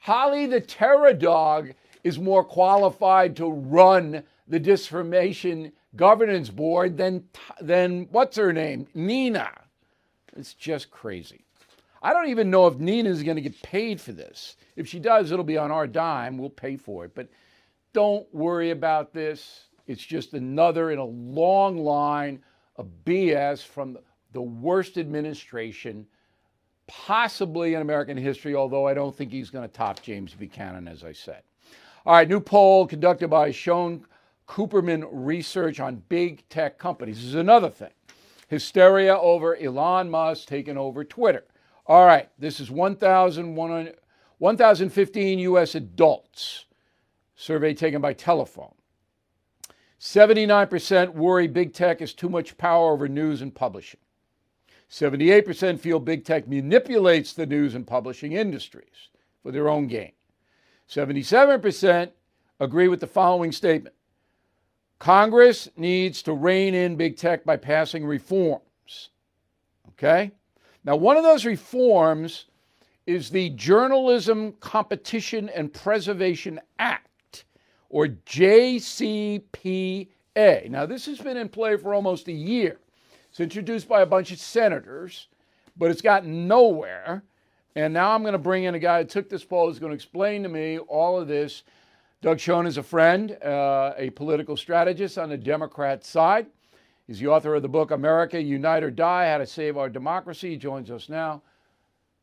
Holly 0.00 0.46
the 0.46 0.60
Terror 0.60 1.12
Dog 1.12 1.74
is 2.02 2.18
more 2.18 2.42
qualified 2.42 3.36
to 3.36 3.46
run 3.46 4.22
the 4.48 4.58
Disinformation 4.58 5.70
Governance 5.96 6.48
Board 6.48 6.96
than, 6.96 7.24
than 7.60 8.08
what's 8.10 8.38
her 8.38 8.54
name? 8.54 8.86
Nina. 8.94 9.50
It's 10.36 10.54
just 10.54 10.90
crazy. 10.90 11.44
I 12.02 12.12
don't 12.12 12.28
even 12.28 12.50
know 12.50 12.66
if 12.66 12.78
Nina's 12.78 13.22
going 13.22 13.36
to 13.36 13.42
get 13.42 13.62
paid 13.62 14.00
for 14.00 14.12
this. 14.12 14.56
If 14.74 14.88
she 14.88 14.98
does, 14.98 15.30
it'll 15.30 15.44
be 15.44 15.58
on 15.58 15.70
our 15.70 15.86
dime. 15.86 16.36
We'll 16.36 16.50
pay 16.50 16.76
for 16.76 17.04
it. 17.04 17.14
But 17.14 17.28
don't 17.92 18.26
worry 18.34 18.70
about 18.70 19.12
this. 19.12 19.68
It's 19.86 20.04
just 20.04 20.34
another 20.34 20.90
in 20.90 20.98
a 20.98 21.04
long 21.04 21.78
line 21.78 22.42
of 22.76 22.88
BS 23.04 23.64
from 23.64 23.98
the 24.32 24.42
worst 24.42 24.98
administration 24.98 26.06
possibly 26.86 27.74
in 27.74 27.82
American 27.82 28.16
history, 28.16 28.54
although 28.54 28.86
I 28.86 28.94
don't 28.94 29.14
think 29.14 29.30
he's 29.30 29.50
going 29.50 29.66
to 29.66 29.72
top 29.72 30.02
James 30.02 30.34
Buchanan, 30.34 30.88
as 30.88 31.04
I 31.04 31.12
said. 31.12 31.42
All 32.04 32.14
right, 32.14 32.28
new 32.28 32.40
poll 32.40 32.86
conducted 32.86 33.28
by 33.28 33.50
Schoen 33.50 34.04
Cooperman 34.48 35.08
Research 35.10 35.80
on 35.80 36.02
big 36.08 36.46
tech 36.48 36.78
companies. 36.78 37.16
This 37.16 37.26
is 37.26 37.34
another 37.36 37.70
thing 37.70 37.92
hysteria 38.52 39.16
over 39.16 39.56
Elon 39.56 40.08
Musk 40.10 40.46
taking 40.46 40.76
over 40.76 41.02
Twitter. 41.04 41.44
All 41.86 42.04
right, 42.04 42.28
this 42.38 42.60
is 42.60 42.70
1,015 42.70 45.38
U.S. 45.38 45.74
adults, 45.74 46.66
survey 47.34 47.72
taken 47.72 48.02
by 48.02 48.12
telephone. 48.12 48.74
79% 49.98 51.14
worry 51.14 51.46
big 51.46 51.72
tech 51.72 52.00
has 52.00 52.12
too 52.12 52.28
much 52.28 52.58
power 52.58 52.92
over 52.92 53.08
news 53.08 53.40
and 53.40 53.54
publishing. 53.54 54.00
78% 54.90 55.80
feel 55.80 55.98
big 55.98 56.22
tech 56.22 56.46
manipulates 56.46 57.32
the 57.32 57.46
news 57.46 57.74
and 57.74 57.86
publishing 57.86 58.32
industries 58.32 59.08
for 59.42 59.50
their 59.50 59.70
own 59.70 59.86
gain. 59.86 60.12
77% 60.90 62.10
agree 62.60 62.88
with 62.88 63.00
the 63.00 63.06
following 63.06 63.50
statement 63.50 63.94
Congress 65.02 65.68
needs 65.76 66.22
to 66.22 66.32
rein 66.32 66.76
in 66.76 66.94
big 66.94 67.16
tech 67.16 67.44
by 67.44 67.56
passing 67.56 68.06
reforms. 68.06 69.10
Okay? 69.88 70.30
Now, 70.84 70.94
one 70.94 71.16
of 71.16 71.24
those 71.24 71.44
reforms 71.44 72.44
is 73.08 73.28
the 73.28 73.50
Journalism 73.50 74.52
Competition 74.60 75.48
and 75.48 75.72
Preservation 75.72 76.60
Act, 76.78 77.46
or 77.90 78.06
JCPA. 78.06 80.06
Now, 80.70 80.86
this 80.86 81.06
has 81.06 81.18
been 81.18 81.36
in 81.36 81.48
play 81.48 81.76
for 81.76 81.94
almost 81.94 82.28
a 82.28 82.32
year. 82.32 82.78
It's 83.28 83.40
introduced 83.40 83.88
by 83.88 84.02
a 84.02 84.06
bunch 84.06 84.30
of 84.30 84.38
senators, 84.38 85.26
but 85.76 85.90
it's 85.90 86.00
gotten 86.00 86.46
nowhere. 86.46 87.24
And 87.74 87.92
now 87.92 88.12
I'm 88.12 88.22
going 88.22 88.34
to 88.34 88.38
bring 88.38 88.62
in 88.62 88.76
a 88.76 88.78
guy 88.78 89.02
who 89.02 89.08
took 89.08 89.28
this 89.28 89.44
poll, 89.44 89.66
who's 89.66 89.80
going 89.80 89.90
to 89.90 89.96
explain 89.96 90.44
to 90.44 90.48
me 90.48 90.78
all 90.78 91.18
of 91.18 91.26
this 91.26 91.64
Doug 92.22 92.38
Schoen 92.38 92.66
is 92.66 92.78
a 92.78 92.84
friend, 92.84 93.36
uh, 93.44 93.94
a 93.96 94.10
political 94.10 94.56
strategist 94.56 95.18
on 95.18 95.28
the 95.28 95.36
Democrat 95.36 96.04
side. 96.04 96.46
He's 97.08 97.18
the 97.18 97.26
author 97.26 97.56
of 97.56 97.62
the 97.62 97.68
book 97.68 97.90
America 97.90 98.40
Unite 98.40 98.84
or 98.84 98.92
Die 98.92 99.28
How 99.28 99.38
to 99.38 99.46
Save 99.46 99.76
Our 99.76 99.88
Democracy. 99.88 100.50
He 100.50 100.56
joins 100.56 100.88
us 100.88 101.08
now 101.08 101.42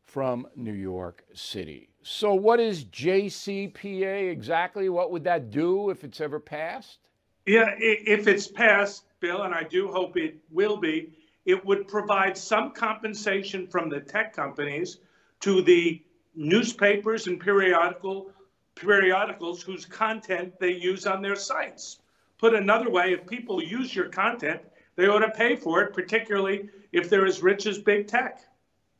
from 0.02 0.46
New 0.56 0.72
York 0.72 1.22
City. 1.34 1.90
So, 2.02 2.32
what 2.32 2.60
is 2.60 2.86
JCPA 2.86 4.30
exactly? 4.30 4.88
What 4.88 5.10
would 5.10 5.24
that 5.24 5.50
do 5.50 5.90
if 5.90 6.02
it's 6.02 6.22
ever 6.22 6.40
passed? 6.40 7.00
Yeah, 7.44 7.74
if 7.78 8.26
it's 8.26 8.48
passed, 8.48 9.04
Bill, 9.20 9.42
and 9.42 9.54
I 9.54 9.64
do 9.64 9.88
hope 9.88 10.16
it 10.16 10.38
will 10.50 10.78
be, 10.78 11.10
it 11.44 11.62
would 11.66 11.86
provide 11.88 12.38
some 12.38 12.72
compensation 12.72 13.66
from 13.66 13.90
the 13.90 14.00
tech 14.00 14.32
companies 14.32 14.96
to 15.40 15.60
the 15.60 16.02
newspapers 16.34 17.26
and 17.26 17.38
periodical 17.38 18.32
periodicals 18.80 19.62
whose 19.62 19.84
content 19.84 20.58
they 20.58 20.72
use 20.72 21.06
on 21.06 21.22
their 21.22 21.36
sites. 21.36 21.98
Put 22.38 22.54
another 22.54 22.90
way, 22.90 23.12
if 23.12 23.26
people 23.26 23.62
use 23.62 23.94
your 23.94 24.08
content, 24.08 24.60
they 24.96 25.06
ought 25.06 25.20
to 25.20 25.30
pay 25.30 25.54
for 25.54 25.82
it, 25.82 25.92
particularly 25.92 26.70
if 26.92 27.08
they're 27.08 27.26
as 27.26 27.42
rich 27.42 27.66
as 27.66 27.78
big 27.78 28.08
tech. 28.08 28.40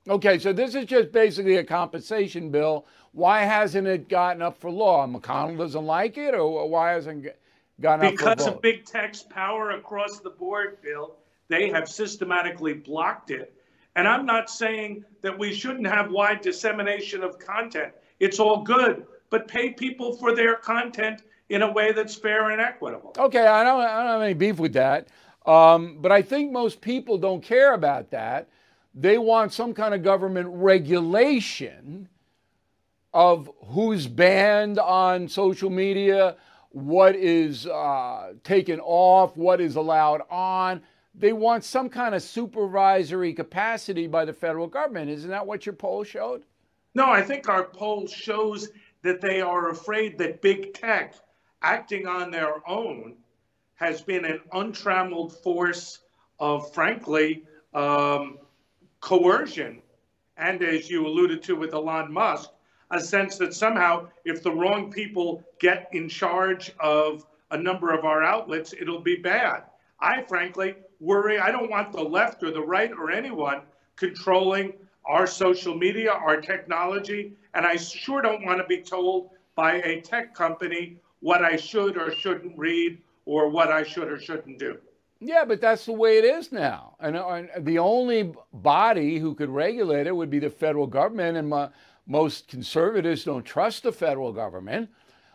Okay, 0.08 0.38
so 0.38 0.52
this 0.52 0.74
is 0.74 0.84
just 0.84 1.12
basically 1.12 1.56
a 1.56 1.64
compensation 1.64 2.50
bill. 2.50 2.86
Why 3.12 3.40
hasn't 3.40 3.86
it 3.86 4.08
gotten 4.08 4.42
up 4.42 4.56
for 4.56 4.70
law? 4.70 5.06
McConnell 5.06 5.58
doesn't 5.58 5.84
like 5.84 6.16
it, 6.16 6.34
or 6.34 6.68
why 6.68 6.92
hasn't 6.92 7.26
it 7.26 7.40
gotten 7.80 8.10
because 8.10 8.20
up 8.20 8.20
for 8.20 8.26
law? 8.26 8.34
Because 8.34 8.46
of 8.56 8.62
big 8.62 8.84
tech's 8.84 9.22
power 9.22 9.70
across 9.72 10.20
the 10.20 10.30
board, 10.30 10.78
Bill, 10.82 11.16
they 11.48 11.68
have 11.70 11.88
systematically 11.88 12.74
blocked 12.74 13.30
it. 13.30 13.54
And 13.96 14.06
I'm 14.06 14.24
not 14.24 14.48
saying 14.48 15.04
that 15.22 15.36
we 15.36 15.52
shouldn't 15.52 15.86
have 15.86 16.10
wide 16.10 16.40
dissemination 16.40 17.22
of 17.22 17.38
content. 17.38 17.92
It's 18.20 18.38
all 18.38 18.62
good 18.62 19.06
but 19.30 19.48
pay 19.48 19.70
people 19.70 20.16
for 20.16 20.34
their 20.34 20.56
content 20.56 21.22
in 21.48 21.62
a 21.62 21.72
way 21.72 21.92
that's 21.92 22.14
fair 22.14 22.50
and 22.50 22.60
equitable. 22.60 23.14
Okay, 23.18 23.46
I 23.46 23.64
don't, 23.64 23.80
I 23.80 24.02
don't 24.02 24.12
have 24.12 24.22
any 24.22 24.34
beef 24.34 24.58
with 24.58 24.72
that. 24.74 25.08
Um, 25.46 25.98
but 26.00 26.12
I 26.12 26.22
think 26.22 26.52
most 26.52 26.80
people 26.80 27.16
don't 27.18 27.42
care 27.42 27.74
about 27.74 28.10
that. 28.10 28.48
They 28.94 29.18
want 29.18 29.52
some 29.52 29.72
kind 29.72 29.94
of 29.94 30.02
government 30.02 30.48
regulation 30.50 32.08
of 33.12 33.50
who's 33.66 34.06
banned 34.06 34.78
on 34.78 35.28
social 35.28 35.70
media, 35.70 36.36
what 36.70 37.16
is 37.16 37.66
uh, 37.66 38.34
taken 38.44 38.78
off, 38.80 39.36
what 39.36 39.60
is 39.60 39.76
allowed 39.76 40.22
on. 40.30 40.82
They 41.14 41.32
want 41.32 41.64
some 41.64 41.88
kind 41.88 42.14
of 42.14 42.22
supervisory 42.22 43.32
capacity 43.32 44.06
by 44.06 44.24
the 44.24 44.32
federal 44.32 44.68
government. 44.68 45.10
Isn't 45.10 45.30
that 45.30 45.46
what 45.46 45.66
your 45.66 45.72
poll 45.72 46.04
showed? 46.04 46.42
No, 46.94 47.06
I 47.06 47.22
think 47.22 47.48
our 47.48 47.64
poll 47.64 48.06
shows 48.06 48.70
that 49.02 49.20
they 49.20 49.40
are 49.40 49.70
afraid 49.70 50.18
that 50.18 50.42
big 50.42 50.74
tech, 50.74 51.14
acting 51.62 52.06
on 52.06 52.30
their 52.30 52.68
own, 52.68 53.16
has 53.74 54.02
been 54.02 54.24
an 54.24 54.40
untrammeled 54.52 55.32
force 55.42 56.00
of, 56.38 56.72
frankly, 56.74 57.44
um, 57.74 58.38
coercion. 59.00 59.82
And 60.36 60.62
as 60.62 60.90
you 60.90 61.06
alluded 61.06 61.42
to 61.44 61.54
with 61.54 61.74
Elon 61.74 62.12
Musk, 62.12 62.50
a 62.90 63.00
sense 63.00 63.38
that 63.38 63.54
somehow, 63.54 64.08
if 64.24 64.42
the 64.42 64.50
wrong 64.50 64.90
people 64.90 65.44
get 65.60 65.88
in 65.92 66.08
charge 66.08 66.72
of 66.80 67.24
a 67.50 67.56
number 67.58 67.92
of 67.92 68.04
our 68.04 68.22
outlets, 68.22 68.74
it'll 68.78 69.00
be 69.00 69.16
bad. 69.16 69.64
I 70.00 70.22
frankly 70.22 70.74
worry. 70.98 71.38
I 71.38 71.50
don't 71.50 71.70
want 71.70 71.92
the 71.92 72.02
left 72.02 72.42
or 72.42 72.50
the 72.50 72.60
right 72.60 72.90
or 72.90 73.10
anyone 73.10 73.62
controlling 73.96 74.72
our 75.04 75.26
social 75.26 75.74
media, 75.74 76.12
our 76.12 76.40
technology, 76.40 77.32
and 77.54 77.66
I 77.66 77.76
sure 77.76 78.22
don't 78.22 78.44
want 78.44 78.58
to 78.58 78.66
be 78.66 78.82
told 78.82 79.30
by 79.54 79.74
a 79.82 80.00
tech 80.00 80.34
company 80.34 80.98
what 81.20 81.44
I 81.44 81.56
should 81.56 81.96
or 81.96 82.14
shouldn't 82.14 82.56
read 82.58 82.98
or 83.26 83.48
what 83.48 83.70
I 83.70 83.82
should 83.82 84.08
or 84.08 84.18
shouldn't 84.18 84.58
do. 84.58 84.78
Yeah, 85.20 85.44
but 85.44 85.60
that's 85.60 85.84
the 85.84 85.92
way 85.92 86.16
it 86.16 86.24
is 86.24 86.50
now. 86.50 86.96
And, 86.98 87.16
uh, 87.16 87.42
the 87.58 87.78
only 87.78 88.34
body 88.54 89.18
who 89.18 89.34
could 89.34 89.50
regulate 89.50 90.06
it 90.06 90.16
would 90.16 90.30
be 90.30 90.38
the 90.38 90.48
federal 90.48 90.86
government. 90.86 91.36
And 91.36 91.50
my, 91.50 91.68
most 92.06 92.48
conservatives 92.48 93.24
don't 93.24 93.44
trust 93.44 93.82
the 93.82 93.92
federal 93.92 94.32
government. 94.32 94.88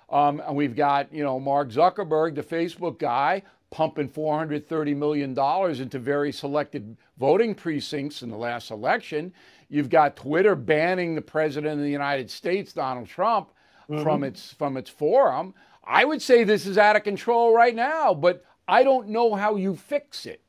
Um, 0.09 0.41
and 0.45 0.55
we've 0.55 0.75
got, 0.75 1.13
you 1.13 1.23
know, 1.23 1.39
Mark 1.39 1.69
Zuckerberg, 1.69 2.35
the 2.35 2.43
Facebook 2.43 2.99
guy, 2.99 3.43
pumping 3.71 4.09
$430 4.09 4.95
million 4.95 5.37
into 5.81 5.99
very 5.99 6.31
selected 6.31 6.97
voting 7.17 7.55
precincts 7.55 8.21
in 8.21 8.29
the 8.29 8.37
last 8.37 8.71
election. 8.71 9.33
You've 9.69 9.89
got 9.89 10.15
Twitter 10.15 10.55
banning 10.55 11.15
the 11.15 11.21
president 11.21 11.73
of 11.73 11.79
the 11.79 11.89
United 11.89 12.29
States, 12.29 12.73
Donald 12.73 13.07
Trump, 13.07 13.51
mm-hmm. 13.89 14.03
from 14.03 14.23
its 14.23 14.53
from 14.53 14.77
its 14.77 14.89
forum. 14.89 15.53
I 15.83 16.05
would 16.05 16.21
say 16.21 16.43
this 16.43 16.65
is 16.65 16.77
out 16.77 16.95
of 16.95 17.03
control 17.03 17.53
right 17.53 17.75
now, 17.75 18.13
but 18.13 18.43
I 18.67 18.83
don't 18.83 19.09
know 19.09 19.35
how 19.35 19.55
you 19.55 19.75
fix 19.75 20.25
it. 20.25 20.41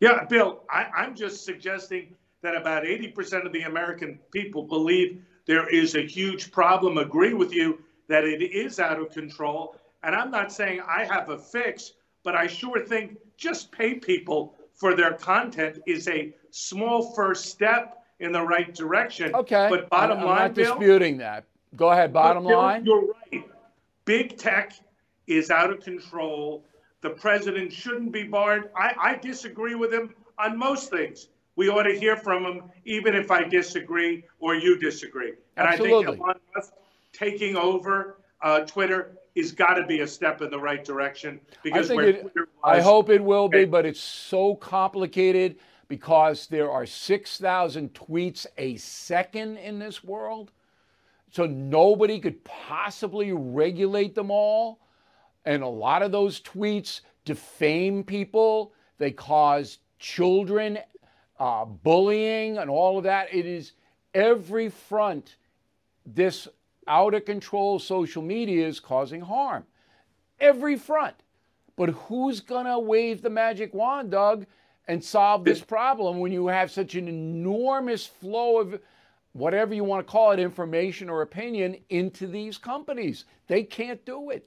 Yeah, 0.00 0.24
Bill, 0.24 0.64
I, 0.70 0.86
I'm 0.96 1.14
just 1.14 1.44
suggesting 1.44 2.14
that 2.42 2.56
about 2.56 2.84
80% 2.84 3.46
of 3.46 3.52
the 3.52 3.62
American 3.62 4.18
people 4.32 4.64
believe 4.64 5.22
there 5.46 5.68
is 5.68 5.94
a 5.94 6.06
huge 6.06 6.50
problem, 6.50 6.98
agree 6.98 7.34
with 7.34 7.52
you 7.52 7.78
that 8.08 8.24
it 8.24 8.42
is 8.42 8.78
out 8.80 9.00
of 9.00 9.10
control. 9.10 9.76
And 10.02 10.14
I'm 10.14 10.30
not 10.30 10.52
saying 10.52 10.80
I 10.86 11.04
have 11.04 11.28
a 11.28 11.38
fix, 11.38 11.92
but 12.24 12.34
I 12.34 12.46
sure 12.46 12.84
think 12.84 13.16
just 13.36 13.72
pay 13.72 13.94
people 13.94 14.54
for 14.74 14.94
their 14.94 15.14
content 15.14 15.80
is 15.86 16.08
a 16.08 16.34
small 16.50 17.14
first 17.14 17.46
step 17.46 18.04
in 18.20 18.32
the 18.32 18.42
right 18.42 18.72
direction. 18.74 19.34
Okay. 19.34 19.66
But 19.68 19.90
bottom 19.90 20.18
I'm 20.18 20.24
line, 20.24 20.38
not 20.38 20.54
Bill, 20.54 20.74
disputing 20.74 21.18
that. 21.18 21.44
Go 21.76 21.90
ahead. 21.90 22.12
Bottom 22.12 22.44
Bill, 22.44 22.58
line. 22.58 22.84
You're 22.84 23.14
right. 23.32 23.44
Big 24.04 24.36
tech 24.38 24.74
is 25.26 25.50
out 25.50 25.70
of 25.70 25.80
control. 25.80 26.64
The 27.00 27.10
president 27.10 27.72
shouldn't 27.72 28.12
be 28.12 28.24
barred. 28.24 28.70
I, 28.76 28.94
I 29.00 29.14
disagree 29.16 29.74
with 29.74 29.92
him 29.92 30.14
on 30.38 30.58
most 30.58 30.90
things. 30.90 31.28
We 31.56 31.68
ought 31.68 31.82
to 31.82 31.98
hear 31.98 32.16
from 32.16 32.44
him, 32.44 32.62
even 32.84 33.14
if 33.14 33.30
I 33.30 33.44
disagree 33.44 34.24
or 34.40 34.54
you 34.54 34.78
disagree. 34.78 35.34
And 35.56 35.68
Absolutely. 35.68 36.04
I 36.04 36.10
think 36.10 36.20
Elon 36.20 36.36
Musk 36.54 36.72
taking 37.12 37.56
over 37.56 38.18
uh, 38.40 38.60
Twitter 38.60 39.12
is 39.34 39.52
got 39.52 39.74
to 39.74 39.86
be 39.86 40.00
a 40.00 40.06
step 40.06 40.42
in 40.42 40.50
the 40.50 40.58
right 40.58 40.84
direction 40.84 41.40
because 41.62 41.90
I, 41.90 41.94
it, 42.02 42.26
I 42.62 42.80
hope 42.80 43.08
it 43.08 43.22
will 43.22 43.48
be, 43.48 43.64
but 43.64 43.86
it's 43.86 44.00
so 44.00 44.54
complicated 44.56 45.56
because 45.88 46.46
there 46.46 46.70
are 46.70 46.86
6,000 46.86 47.94
tweets 47.94 48.46
a 48.58 48.76
second 48.76 49.58
in 49.58 49.78
this 49.78 50.02
world. 50.04 50.52
So 51.30 51.46
nobody 51.46 52.20
could 52.20 52.42
possibly 52.44 53.32
regulate 53.32 54.14
them 54.14 54.30
all. 54.30 54.80
And 55.44 55.62
a 55.62 55.68
lot 55.68 56.02
of 56.02 56.12
those 56.12 56.40
tweets 56.40 57.00
defame 57.24 58.04
people, 58.04 58.74
they 58.98 59.10
cause 59.10 59.78
children 59.98 60.78
uh, 61.38 61.64
bullying 61.64 62.58
and 62.58 62.70
all 62.70 62.98
of 62.98 63.04
that. 63.04 63.32
It 63.34 63.46
is 63.46 63.72
every 64.14 64.68
front 64.68 65.36
this 66.04 66.48
out 66.88 67.14
of 67.14 67.24
control 67.24 67.78
social 67.78 68.22
media 68.22 68.66
is 68.66 68.80
causing 68.80 69.20
harm. 69.20 69.64
Every 70.40 70.76
front. 70.76 71.14
But 71.76 71.90
who's 71.90 72.40
going 72.40 72.66
to 72.66 72.78
wave 72.78 73.22
the 73.22 73.30
magic 73.30 73.72
wand, 73.72 74.10
Doug, 74.10 74.46
and 74.88 75.02
solve 75.02 75.44
this 75.44 75.60
problem 75.60 76.18
when 76.18 76.32
you 76.32 76.48
have 76.48 76.70
such 76.70 76.94
an 76.94 77.08
enormous 77.08 78.06
flow 78.06 78.58
of 78.58 78.80
whatever 79.32 79.72
you 79.74 79.84
want 79.84 80.06
to 80.06 80.10
call 80.10 80.32
it, 80.32 80.38
information 80.38 81.08
or 81.08 81.22
opinion 81.22 81.76
into 81.88 82.26
these 82.26 82.58
companies? 82.58 83.24
They 83.46 83.62
can't 83.62 84.04
do 84.04 84.30
it. 84.30 84.46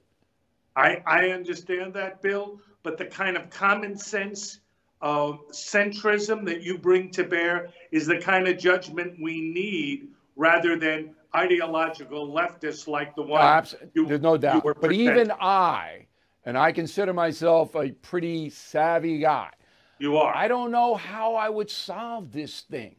I, 0.76 1.02
I 1.06 1.30
understand 1.30 1.94
that, 1.94 2.22
Bill, 2.22 2.60
but 2.82 2.98
the 2.98 3.06
kind 3.06 3.36
of 3.36 3.50
common 3.50 3.96
sense 3.96 4.60
uh, 5.02 5.32
centrism 5.50 6.44
that 6.44 6.62
you 6.62 6.78
bring 6.78 7.10
to 7.10 7.24
bear 7.24 7.70
is 7.90 8.06
the 8.06 8.18
kind 8.18 8.46
of 8.46 8.58
judgment 8.58 9.14
we 9.20 9.40
need 9.40 10.08
rather 10.36 10.78
than 10.78 11.15
ideological 11.36 12.32
leftists 12.32 12.88
like 12.88 13.14
the 13.14 13.22
one. 13.22 13.40
Uh, 13.40 13.64
you, 13.94 14.06
there's 14.06 14.20
no 14.20 14.36
doubt. 14.36 14.64
But 14.80 14.92
even 14.92 15.30
I, 15.30 16.06
and 16.44 16.56
I 16.56 16.72
consider 16.72 17.12
myself 17.12 17.74
a 17.74 17.90
pretty 17.90 18.50
savvy 18.50 19.18
guy. 19.18 19.50
You 19.98 20.16
are. 20.16 20.34
I 20.34 20.48
don't 20.48 20.70
know 20.70 20.94
how 20.94 21.34
I 21.34 21.48
would 21.48 21.70
solve 21.70 22.32
this 22.32 22.62
thing 22.62 22.96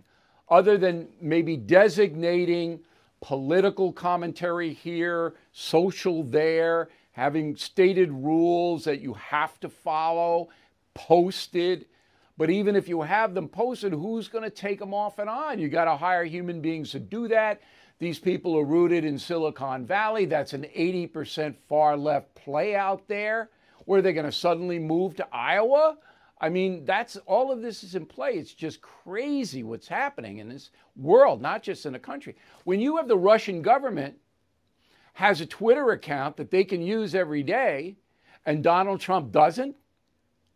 other 0.49 0.77
than 0.77 1.07
maybe 1.21 1.57
designating 1.57 2.79
political 3.21 3.91
commentary 3.91 4.73
here, 4.73 5.35
social 5.51 6.23
there, 6.23 6.89
having 7.11 7.55
stated 7.55 8.11
rules 8.11 8.83
that 8.83 9.01
you 9.01 9.13
have 9.13 9.59
to 9.59 9.69
follow, 9.69 10.49
posted. 10.93 11.85
But 12.37 12.49
even 12.49 12.75
if 12.75 12.87
you 12.87 13.01
have 13.01 13.33
them 13.33 13.49
posted, 13.49 13.91
who's 13.91 14.27
going 14.27 14.43
to 14.43 14.49
take 14.49 14.79
them 14.79 14.93
off 14.93 15.17
and 15.17 15.29
on? 15.29 15.59
You 15.59 15.69
got 15.69 15.85
to 15.85 15.97
hire 15.97 16.23
human 16.23 16.61
beings 16.61 16.91
to 16.91 16.99
do 16.99 17.27
that. 17.29 17.61
These 17.99 18.19
people 18.19 18.55
are 18.57 18.63
rooted 18.63 19.05
in 19.05 19.17
Silicon 19.17 19.85
Valley. 19.85 20.25
That's 20.25 20.53
an 20.53 20.65
80% 20.75 21.55
far 21.67 21.97
left 21.97 22.33
play 22.35 22.75
out 22.75 23.07
there. 23.07 23.49
Where 23.85 23.99
are 23.99 24.01
they 24.01 24.13
going 24.13 24.25
to 24.25 24.31
suddenly 24.31 24.77
move 24.77 25.15
to 25.15 25.27
Iowa? 25.33 25.97
I 26.39 26.49
mean, 26.49 26.85
that's 26.85 27.17
all 27.25 27.51
of 27.51 27.61
this 27.61 27.83
is 27.83 27.95
in 27.95 28.05
play. 28.05 28.33
It's 28.33 28.53
just 28.53 28.81
crazy 28.81 29.63
what's 29.63 29.87
happening 29.87 30.37
in 30.37 30.49
this 30.49 30.69
world, 30.95 31.41
not 31.41 31.63
just 31.63 31.87
in 31.87 31.93
the 31.93 31.99
country. 31.99 32.35
When 32.63 32.79
you 32.79 32.97
have 32.97 33.07
the 33.07 33.17
Russian 33.17 33.63
government 33.63 34.15
has 35.13 35.41
a 35.41 35.47
Twitter 35.47 35.91
account 35.91 36.37
that 36.37 36.51
they 36.51 36.63
can 36.63 36.83
use 36.83 37.15
every 37.15 37.41
day 37.41 37.95
and 38.45 38.63
Donald 38.63 38.99
Trump 39.01 39.31
doesn't, 39.31 39.75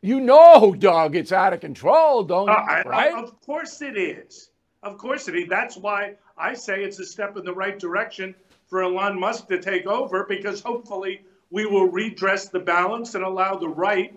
you 0.03 0.19
know, 0.19 0.75
Doug, 0.77 1.15
it's 1.15 1.31
out 1.31 1.53
of 1.53 1.61
control, 1.61 2.23
don't 2.23 2.47
you? 2.47 2.53
Uh, 2.53 2.83
right? 2.85 3.15
Of 3.15 3.41
course 3.41 3.81
it 3.81 3.97
is. 3.97 4.50
Of 4.83 4.97
course 4.97 5.27
it 5.27 5.35
is. 5.35 5.47
That's 5.47 5.77
why 5.77 6.15
I 6.37 6.53
say 6.53 6.83
it's 6.83 6.99
a 6.99 7.05
step 7.05 7.37
in 7.37 7.45
the 7.45 7.53
right 7.53 7.77
direction 7.77 8.35
for 8.67 8.83
Elon 8.83 9.19
Musk 9.19 9.47
to 9.49 9.61
take 9.61 9.85
over 9.85 10.25
because 10.27 10.61
hopefully 10.61 11.21
we 11.51 11.65
will 11.65 11.89
redress 11.89 12.49
the 12.49 12.59
balance 12.59 13.13
and 13.13 13.23
allow 13.23 13.55
the 13.55 13.67
right 13.67 14.13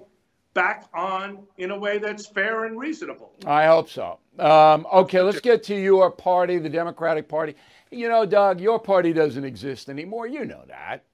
back 0.54 0.88
on 0.94 1.40
in 1.58 1.72
a 1.72 1.78
way 1.78 1.98
that's 1.98 2.26
fair 2.26 2.64
and 2.64 2.78
reasonable. 2.78 3.32
I 3.44 3.66
hope 3.66 3.90
so. 3.90 4.18
Um, 4.38 4.86
okay, 4.92 5.20
let's 5.20 5.40
get 5.40 5.64
to 5.64 5.74
your 5.74 6.10
party, 6.10 6.58
the 6.58 6.68
Democratic 6.68 7.28
Party. 7.28 7.56
You 7.90 8.08
know, 8.08 8.24
Doug, 8.24 8.60
your 8.60 8.78
party 8.78 9.12
doesn't 9.12 9.44
exist 9.44 9.88
anymore. 9.88 10.26
You 10.26 10.44
know 10.44 10.62
that. 10.68 11.04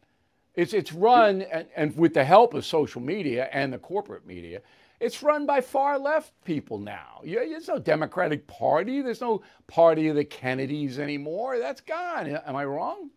It's, 0.54 0.74
it's 0.74 0.92
run, 0.92 1.42
and, 1.42 1.66
and 1.74 1.96
with 1.96 2.14
the 2.14 2.24
help 2.24 2.54
of 2.54 2.66
social 2.66 3.00
media 3.00 3.48
and 3.52 3.72
the 3.72 3.78
corporate 3.78 4.26
media, 4.26 4.60
it's 5.00 5.22
run 5.22 5.46
by 5.46 5.62
far 5.62 5.98
left 5.98 6.32
people 6.44 6.78
now. 6.78 7.22
There's 7.24 7.68
no 7.68 7.78
Democratic 7.78 8.46
Party. 8.46 9.00
There's 9.00 9.20
no 9.20 9.42
party 9.66 10.08
of 10.08 10.16
the 10.16 10.24
Kennedys 10.24 10.98
anymore. 10.98 11.58
That's 11.58 11.80
gone. 11.80 12.28
Am 12.28 12.54
I 12.54 12.64
wrong? 12.64 13.10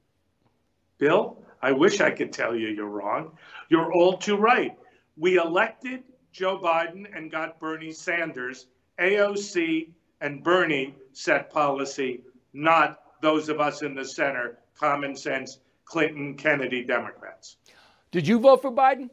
Bill, 0.97 1.43
I 1.61 1.73
wish 1.73 1.99
I 1.99 2.09
could 2.11 2.31
tell 2.31 2.55
you 2.55 2.69
you're 2.69 2.85
wrong. 2.85 3.37
You're 3.69 3.91
all 3.91 4.17
too 4.17 4.37
right. 4.37 4.77
We 5.17 5.37
elected 5.37 6.03
Joe 6.31 6.57
Biden 6.57 7.05
and 7.15 7.29
got 7.29 7.59
Bernie 7.59 7.91
Sanders. 7.91 8.67
AOC 8.99 9.89
and 10.21 10.43
Bernie 10.43 10.95
set 11.11 11.49
policy, 11.49 12.21
not 12.53 12.99
those 13.21 13.49
of 13.49 13.59
us 13.59 13.81
in 13.81 13.95
the 13.95 14.05
center, 14.05 14.59
common 14.79 15.15
sense, 15.15 15.59
Clinton, 15.85 16.35
Kennedy 16.35 16.83
Democrats. 16.83 17.57
Did 18.11 18.27
you 18.27 18.39
vote 18.39 18.61
for 18.61 18.71
Biden? 18.71 19.09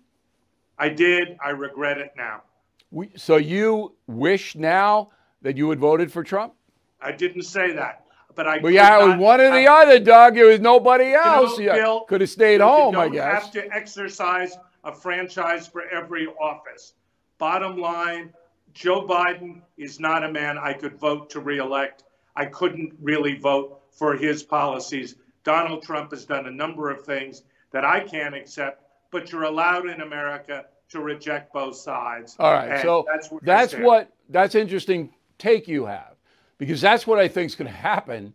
I 0.79 0.89
did. 0.89 1.37
I 1.45 1.51
regret 1.51 1.99
it 1.99 2.13
now. 2.17 2.43
We, 2.91 3.11
so 3.17 3.37
you 3.37 3.95
wish 4.07 4.57
now 4.57 5.11
that 5.43 5.57
you 5.57 5.71
had 5.71 5.79
voted 5.79 6.13
for 6.13 6.25
Trump? 6.25 6.55
I 7.01 7.13
didn't 7.13 7.43
say 7.43 7.73
that. 7.73 8.05
But 8.35 8.47
I 8.47 8.59
well, 8.59 8.73
yeah, 8.73 9.03
it 9.03 9.07
was 9.07 9.17
one 9.17 9.41
or 9.41 9.51
the 9.51 9.69
other, 9.71 9.99
Doug. 9.99 10.37
It 10.37 10.45
was 10.45 10.61
nobody 10.61 11.13
else. 11.13 11.59
You 11.59 11.67
know, 11.67 11.73
Bill, 11.73 12.01
could 12.01 12.21
have 12.21 12.31
stayed 12.31 12.61
home, 12.61 12.97
I 12.97 13.09
guess. 13.09 13.43
have 13.43 13.53
to 13.53 13.73
exercise 13.73 14.57
a 14.85 14.93
franchise 14.93 15.67
for 15.67 15.83
every 15.89 16.27
office. 16.27 16.95
Bottom 17.39 17.79
line, 17.79 18.33
Joe 18.73 19.07
Biden 19.07 19.63
is 19.77 19.99
not 19.99 20.25
a 20.25 20.31
man 20.31 20.59
I 20.59 20.73
could 20.73 20.97
vote 20.99 21.31
to 21.31 21.41
reelect. 21.41 22.05
I 22.37 22.47
couldn't 22.47 22.95
really 23.01 23.37
vote 23.37 23.81
for 23.91 24.15
his 24.17 24.43
policies. 24.43 25.17
Donald 25.43 25.83
Trump 25.83 26.13
has 26.13 26.25
done 26.25 26.47
a 26.47 26.51
number 26.51 26.91
of 26.91 27.05
things 27.05 27.43
that 27.73 27.85
I 27.85 28.01
can't 28.01 28.35
accept, 28.35 28.85
but 29.11 29.33
you're 29.33 29.45
allowed 29.45 29.89
in 29.89 30.01
America 30.01 30.67
to 30.91 31.01
reject 31.01 31.53
both 31.53 31.77
sides. 31.77 32.37
All 32.39 32.53
right, 32.53 32.71
And 32.71 32.83
so 32.83 33.05
that's, 33.11 33.33
I 33.33 33.37
that's 33.43 33.75
what 33.75 34.13
that's 34.29 34.55
interesting 34.55 35.13
take 35.39 35.69
you 35.69 35.87
have 35.87 36.17
because 36.59 36.81
that's 36.81 37.07
what 37.07 37.19
I 37.19 37.29
think 37.29 37.47
is 37.51 37.55
going 37.55 37.71
to 37.71 37.77
happen 37.77 38.35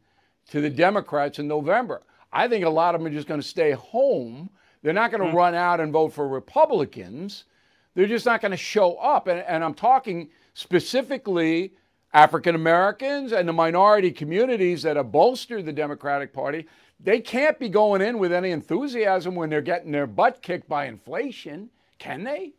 to 0.51 0.61
the 0.61 0.69
Democrats 0.69 1.39
in 1.39 1.47
November. 1.47 2.03
I 2.31 2.47
think 2.47 2.65
a 2.65 2.69
lot 2.69 2.95
of 2.95 3.01
them 3.01 3.11
are 3.11 3.15
just 3.15 3.27
going 3.27 3.41
to 3.41 3.47
stay 3.47 3.71
home. 3.71 4.49
They're 4.81 4.93
not 4.93 5.11
going 5.11 5.21
to 5.21 5.27
Mm-hmm. 5.27 5.37
run 5.37 5.55
out 5.55 5.79
and 5.79 5.91
vote 5.91 6.13
for 6.13 6.27
Republicans. 6.27 7.45
They're 7.93 8.07
just 8.07 8.25
not 8.25 8.41
going 8.41 8.51
to 8.51 8.57
show 8.57 8.95
up. 8.95 9.27
And, 9.27 9.39
and 9.41 9.63
I'm 9.63 9.73
talking 9.73 10.29
specifically 10.53 11.73
African 12.13 12.55
Americans 12.55 13.31
and 13.31 13.47
the 13.47 13.53
minority 13.53 14.11
communities 14.11 14.83
that 14.83 14.95
have 14.97 15.11
bolstered 15.11 15.65
the 15.65 15.73
Democratic 15.73 16.31
Party. 16.33 16.65
They 16.99 17.19
can't 17.19 17.57
be 17.59 17.69
going 17.69 18.01
in 18.01 18.19
with 18.19 18.31
any 18.31 18.51
enthusiasm 18.51 19.35
when 19.35 19.49
they're 19.49 19.61
getting 19.61 19.91
their 19.91 20.07
butt 20.07 20.41
kicked 20.41 20.69
by 20.69 20.85
inflation, 20.85 21.69
can 21.99 22.23
they? 22.23 22.53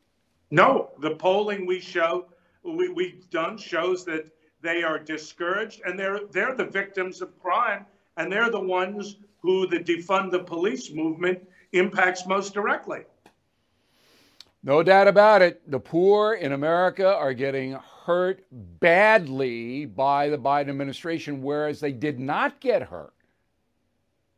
No, 0.50 0.90
the 1.00 1.16
polling 1.16 1.66
we 1.66 1.80
show 1.80 2.26
we, 2.62 2.88
we've 2.88 3.28
done 3.30 3.58
shows 3.58 4.04
that 4.04 4.26
they 4.62 4.82
are 4.82 4.98
discouraged 4.98 5.82
and 5.84 5.98
they're 5.98 6.20
they're 6.32 6.54
the 6.54 6.64
victims 6.64 7.20
of 7.20 7.38
crime 7.40 7.86
and 8.16 8.30
they're 8.30 8.50
the 8.50 8.60
ones 8.60 9.16
who 9.38 9.66
the 9.66 9.78
defund 9.78 10.30
the 10.30 10.40
police 10.40 10.90
movement 10.90 11.38
impacts 11.72 12.26
most 12.26 12.54
directly. 12.54 13.04
No 14.62 14.82
doubt 14.82 15.06
about 15.06 15.42
it. 15.42 15.70
The 15.70 15.78
poor 15.78 16.34
in 16.34 16.52
America 16.52 17.14
are 17.14 17.34
getting 17.34 17.78
hurt 18.04 18.44
badly 18.50 19.86
by 19.86 20.28
the 20.28 20.38
Biden 20.38 20.70
administration, 20.70 21.42
whereas 21.42 21.78
they 21.78 21.92
did 21.92 22.18
not 22.18 22.58
get 22.58 22.82
hurt, 22.82 23.12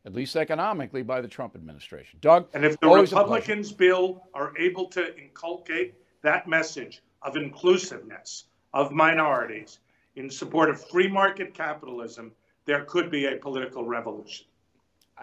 at 0.09 0.15
least 0.15 0.35
economically, 0.35 1.03
by 1.03 1.21
the 1.21 1.27
Trump 1.27 1.55
administration. 1.55 2.17
Doug, 2.19 2.47
And 2.55 2.65
if 2.65 2.79
the 2.79 2.87
always 2.87 3.11
a 3.11 3.15
pleasure. 3.15 3.27
Republicans 3.27 3.71
bill 3.71 4.23
are 4.33 4.57
able 4.57 4.87
to 4.87 5.15
inculcate 5.17 5.93
that 6.23 6.47
message 6.47 7.03
of 7.21 7.37
inclusiveness 7.37 8.45
of 8.73 8.91
minorities 8.91 9.79
in 10.15 10.27
support 10.31 10.69
of 10.71 10.83
free 10.89 11.07
market 11.07 11.53
capitalism, 11.53 12.31
there 12.65 12.85
could 12.85 13.11
be 13.11 13.27
a 13.27 13.35
political 13.35 13.85
revolution. 13.85 14.47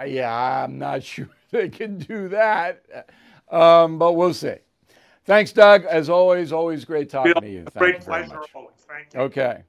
Uh, 0.00 0.04
Yeah, 0.04 0.62
I'm 0.62 0.78
not 0.78 1.02
sure 1.12 1.28
they 1.50 1.68
can 1.68 1.98
do 1.98 2.28
that, 2.28 2.84
um, 3.50 3.98
but 3.98 4.12
we'll 4.12 4.34
see. 4.34 4.54
Thanks, 5.24 5.52
Doug. 5.52 5.84
As 5.86 6.08
always, 6.08 6.52
always 6.52 6.84
great 6.84 7.10
talking 7.10 7.32
Bill, 7.32 7.42
to 7.42 7.50
you. 7.50 7.64
Thank 7.64 7.74
great 7.78 7.94
you 7.96 8.00
pleasure 8.02 8.36
much. 8.36 8.50
always. 8.54 8.76
Thank 8.86 9.14
you. 9.14 9.20
Okay. 9.20 9.64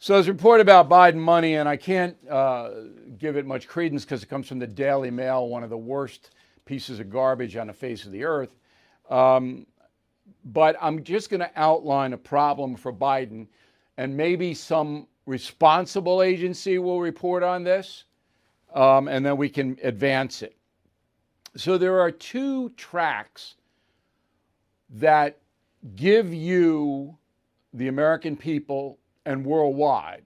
So 0.00 0.16
a 0.16 0.22
report 0.22 0.60
about 0.60 0.88
Biden 0.88 1.16
money, 1.16 1.56
and 1.56 1.68
I 1.68 1.76
can't 1.76 2.16
uh, 2.30 2.70
give 3.18 3.36
it 3.36 3.46
much 3.46 3.66
credence 3.66 4.04
because 4.04 4.22
it 4.22 4.28
comes 4.28 4.46
from 4.46 4.60
the 4.60 4.66
Daily 4.66 5.10
Mail, 5.10 5.48
one 5.48 5.64
of 5.64 5.70
the 5.70 5.76
worst 5.76 6.30
pieces 6.64 7.00
of 7.00 7.10
garbage 7.10 7.56
on 7.56 7.66
the 7.66 7.72
face 7.72 8.04
of 8.04 8.12
the 8.12 8.22
earth. 8.22 8.54
Um, 9.10 9.66
but 10.44 10.76
I'm 10.80 11.02
just 11.02 11.30
going 11.30 11.40
to 11.40 11.50
outline 11.56 12.12
a 12.12 12.16
problem 12.16 12.76
for 12.76 12.92
Biden, 12.92 13.48
and 13.96 14.16
maybe 14.16 14.54
some 14.54 15.08
responsible 15.26 16.22
agency 16.22 16.78
will 16.78 17.00
report 17.00 17.42
on 17.42 17.64
this, 17.64 18.04
um, 18.74 19.08
and 19.08 19.26
then 19.26 19.36
we 19.36 19.48
can 19.48 19.76
advance 19.82 20.42
it. 20.42 20.56
So 21.56 21.76
there 21.76 21.98
are 21.98 22.12
two 22.12 22.68
tracks 22.76 23.56
that 24.90 25.40
give 25.96 26.32
you 26.32 27.18
the 27.72 27.88
American 27.88 28.36
people 28.36 29.00
and 29.28 29.44
worldwide 29.44 30.24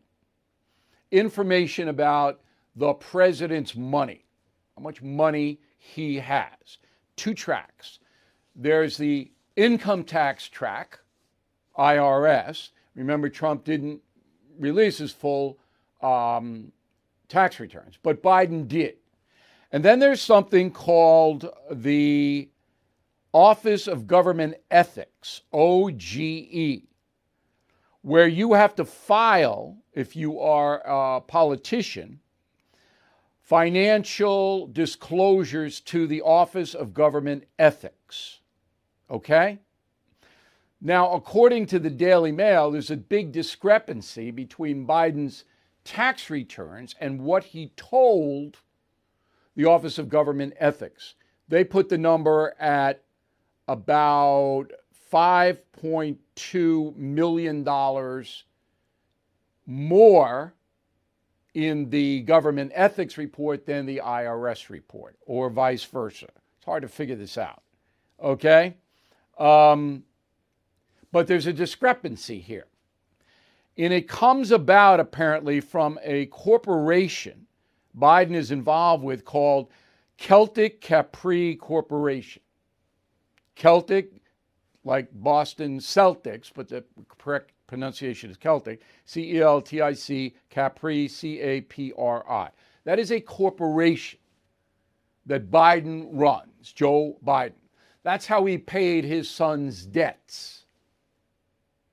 information 1.10 1.88
about 1.88 2.40
the 2.76 2.94
president's 2.94 3.74
money, 3.76 4.24
how 4.76 4.82
much 4.82 5.02
money 5.02 5.58
he 5.76 6.16
has. 6.16 6.78
Two 7.16 7.34
tracks. 7.34 7.98
There's 8.54 8.96
the 8.96 9.30
income 9.56 10.04
tax 10.04 10.48
track, 10.48 11.00
IRS. 11.76 12.70
Remember, 12.94 13.28
Trump 13.28 13.64
didn't 13.64 14.00
release 14.58 14.98
his 14.98 15.10
full 15.10 15.58
um, 16.00 16.70
tax 17.28 17.58
returns, 17.58 17.98
but 18.04 18.22
Biden 18.22 18.68
did. 18.68 18.96
And 19.72 19.84
then 19.84 19.98
there's 19.98 20.22
something 20.22 20.70
called 20.70 21.50
the 21.70 22.48
Office 23.32 23.88
of 23.88 24.06
Government 24.06 24.54
Ethics, 24.70 25.42
OGE, 25.52 26.82
where 28.02 28.28
you 28.28 28.52
have 28.54 28.74
to 28.74 28.84
file, 28.84 29.78
if 29.94 30.14
you 30.14 30.38
are 30.40 30.82
a 30.84 31.20
politician, 31.20 32.20
financial 33.40 34.66
disclosures 34.66 35.80
to 35.80 36.06
the 36.06 36.20
Office 36.22 36.74
of 36.74 36.94
Government 36.94 37.44
Ethics. 37.58 38.40
Okay? 39.10 39.58
Now, 40.80 41.12
according 41.12 41.66
to 41.66 41.78
the 41.78 41.90
Daily 41.90 42.32
Mail, 42.32 42.70
there's 42.70 42.90
a 42.90 42.96
big 42.96 43.30
discrepancy 43.30 44.32
between 44.32 44.86
Biden's 44.86 45.44
tax 45.84 46.28
returns 46.28 46.94
and 47.00 47.20
what 47.20 47.44
he 47.44 47.72
told 47.76 48.58
the 49.54 49.64
Office 49.64 49.98
of 49.98 50.08
Government 50.08 50.54
Ethics. 50.58 51.14
They 51.46 51.62
put 51.62 51.88
the 51.88 51.98
number 51.98 52.54
at 52.58 53.02
about 53.68 54.72
$5.2 55.12 56.96
million 56.96 58.24
more 59.66 60.54
in 61.54 61.90
the 61.90 62.20
government 62.20 62.72
ethics 62.74 63.18
report 63.18 63.66
than 63.66 63.84
the 63.84 64.00
IRS 64.02 64.70
report, 64.70 65.16
or 65.26 65.50
vice 65.50 65.84
versa. 65.84 66.28
It's 66.56 66.64
hard 66.64 66.82
to 66.82 66.88
figure 66.88 67.16
this 67.16 67.36
out. 67.36 67.62
Okay? 68.22 68.74
Um, 69.38 70.04
but 71.10 71.26
there's 71.26 71.46
a 71.46 71.52
discrepancy 71.52 72.40
here. 72.40 72.66
And 73.76 73.92
it 73.92 74.08
comes 74.08 74.50
about 74.50 75.00
apparently 75.00 75.60
from 75.60 75.98
a 76.02 76.26
corporation 76.26 77.46
Biden 77.98 78.34
is 78.34 78.50
involved 78.50 79.04
with 79.04 79.24
called 79.24 79.68
Celtic 80.16 80.80
Capri 80.80 81.56
Corporation. 81.56 82.42
Celtic, 83.54 84.12
like 84.84 85.08
Boston 85.12 85.78
Celtics, 85.78 86.50
but 86.54 86.68
the 86.68 86.84
correct 87.18 87.52
pronunciation 87.66 88.30
is 88.30 88.36
Celtic, 88.36 88.82
C 89.04 89.36
E 89.36 89.40
L 89.40 89.60
T 89.60 89.80
I 89.80 89.92
C, 89.92 90.34
Capri, 90.50 91.08
C 91.08 91.40
A 91.40 91.60
P 91.62 91.92
R 91.96 92.28
I. 92.28 92.50
That 92.84 92.98
is 92.98 93.12
a 93.12 93.20
corporation 93.20 94.18
that 95.26 95.50
Biden 95.50 96.08
runs, 96.10 96.72
Joe 96.72 97.16
Biden. 97.24 97.52
That's 98.02 98.26
how 98.26 98.44
he 98.44 98.58
paid 98.58 99.04
his 99.04 99.30
son's 99.30 99.86
debts. 99.86 100.64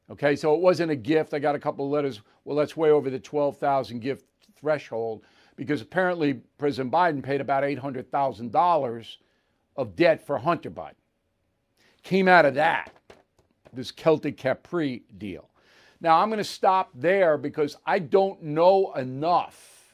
Okay, 0.10 0.36
so 0.36 0.56
it 0.56 0.62
wasn't 0.62 0.92
a 0.92 0.96
gift. 0.96 1.36
I 1.36 1.40
got 1.40 1.54
a 1.56 1.60
couple 1.60 1.86
of 1.86 1.92
letters. 1.92 2.22
Well, 2.44 2.58
that's 2.58 2.76
way 2.76 2.90
over 2.90 3.12
the 3.12 3.20
12,000 3.20 4.00
gift 4.00 4.26
threshold 4.60 5.24
because 5.56 5.82
apparently 5.82 6.36
President 6.58 6.92
Biden 6.92 7.22
paid 7.22 7.42
about 7.42 7.64
$800,000 7.64 9.18
of 9.76 9.96
debt 9.96 10.26
for 10.26 10.38
Hunter 10.38 10.72
Biden. 10.72 10.94
Came 12.04 12.28
out 12.28 12.46
of 12.46 12.56
that, 12.56 12.92
this 13.74 13.92
Celtic 13.92 14.38
Capri 14.38 15.04
deal. 15.18 15.50
Now, 16.02 16.20
I'm 16.20 16.30
going 16.30 16.38
to 16.38 16.44
stop 16.44 16.90
there 16.94 17.38
because 17.38 17.76
I 17.86 18.00
don't 18.00 18.42
know 18.42 18.94
enough 18.94 19.94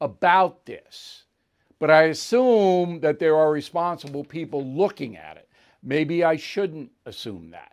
about 0.00 0.64
this, 0.66 1.24
but 1.78 1.90
I 1.90 2.04
assume 2.04 3.00
that 3.00 3.18
there 3.18 3.36
are 3.36 3.50
responsible 3.50 4.24
people 4.24 4.64
looking 4.64 5.16
at 5.16 5.36
it. 5.36 5.48
Maybe 5.82 6.22
I 6.22 6.36
shouldn't 6.36 6.90
assume 7.06 7.50
that. 7.50 7.72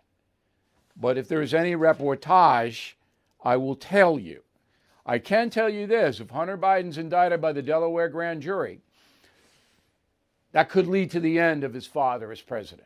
But 0.96 1.18
if 1.18 1.28
there's 1.28 1.54
any 1.54 1.74
reportage, 1.74 2.94
I 3.44 3.56
will 3.56 3.76
tell 3.76 4.18
you. 4.18 4.42
I 5.04 5.18
can 5.18 5.50
tell 5.50 5.68
you 5.68 5.86
this 5.86 6.18
if 6.18 6.30
Hunter 6.30 6.56
Biden's 6.56 6.98
indicted 6.98 7.40
by 7.40 7.52
the 7.52 7.62
Delaware 7.62 8.08
grand 8.08 8.42
jury, 8.42 8.80
that 10.52 10.70
could 10.70 10.86
lead 10.86 11.10
to 11.10 11.20
the 11.20 11.38
end 11.38 11.62
of 11.64 11.74
his 11.74 11.86
father 11.86 12.32
as 12.32 12.40
president. 12.40 12.85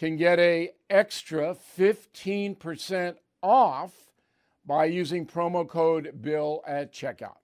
can 0.00 0.16
get 0.16 0.38
a 0.38 0.70
extra 0.88 1.54
15% 1.78 3.16
off 3.42 3.92
by 4.64 4.86
using 4.86 5.26
promo 5.26 5.68
code 5.68 6.22
BILL 6.22 6.62
at 6.66 6.90
checkout. 6.90 7.36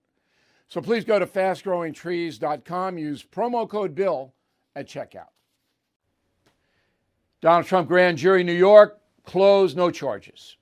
So 0.67 0.81
please 0.81 1.05
go 1.05 1.19
to 1.19 1.27
fastgrowingtrees.com, 1.27 2.97
use 2.97 3.21
promo 3.23 3.69
code 3.69 3.93
BILL 3.93 4.33
at 4.75 4.87
checkout. 4.87 5.29
Donald 7.41 7.67
Trump 7.67 7.87
grand 7.87 8.17
jury 8.17 8.43
New 8.43 8.53
York 8.53 8.99
closed, 9.23 9.77
no 9.77 9.91
charges. 9.91 10.57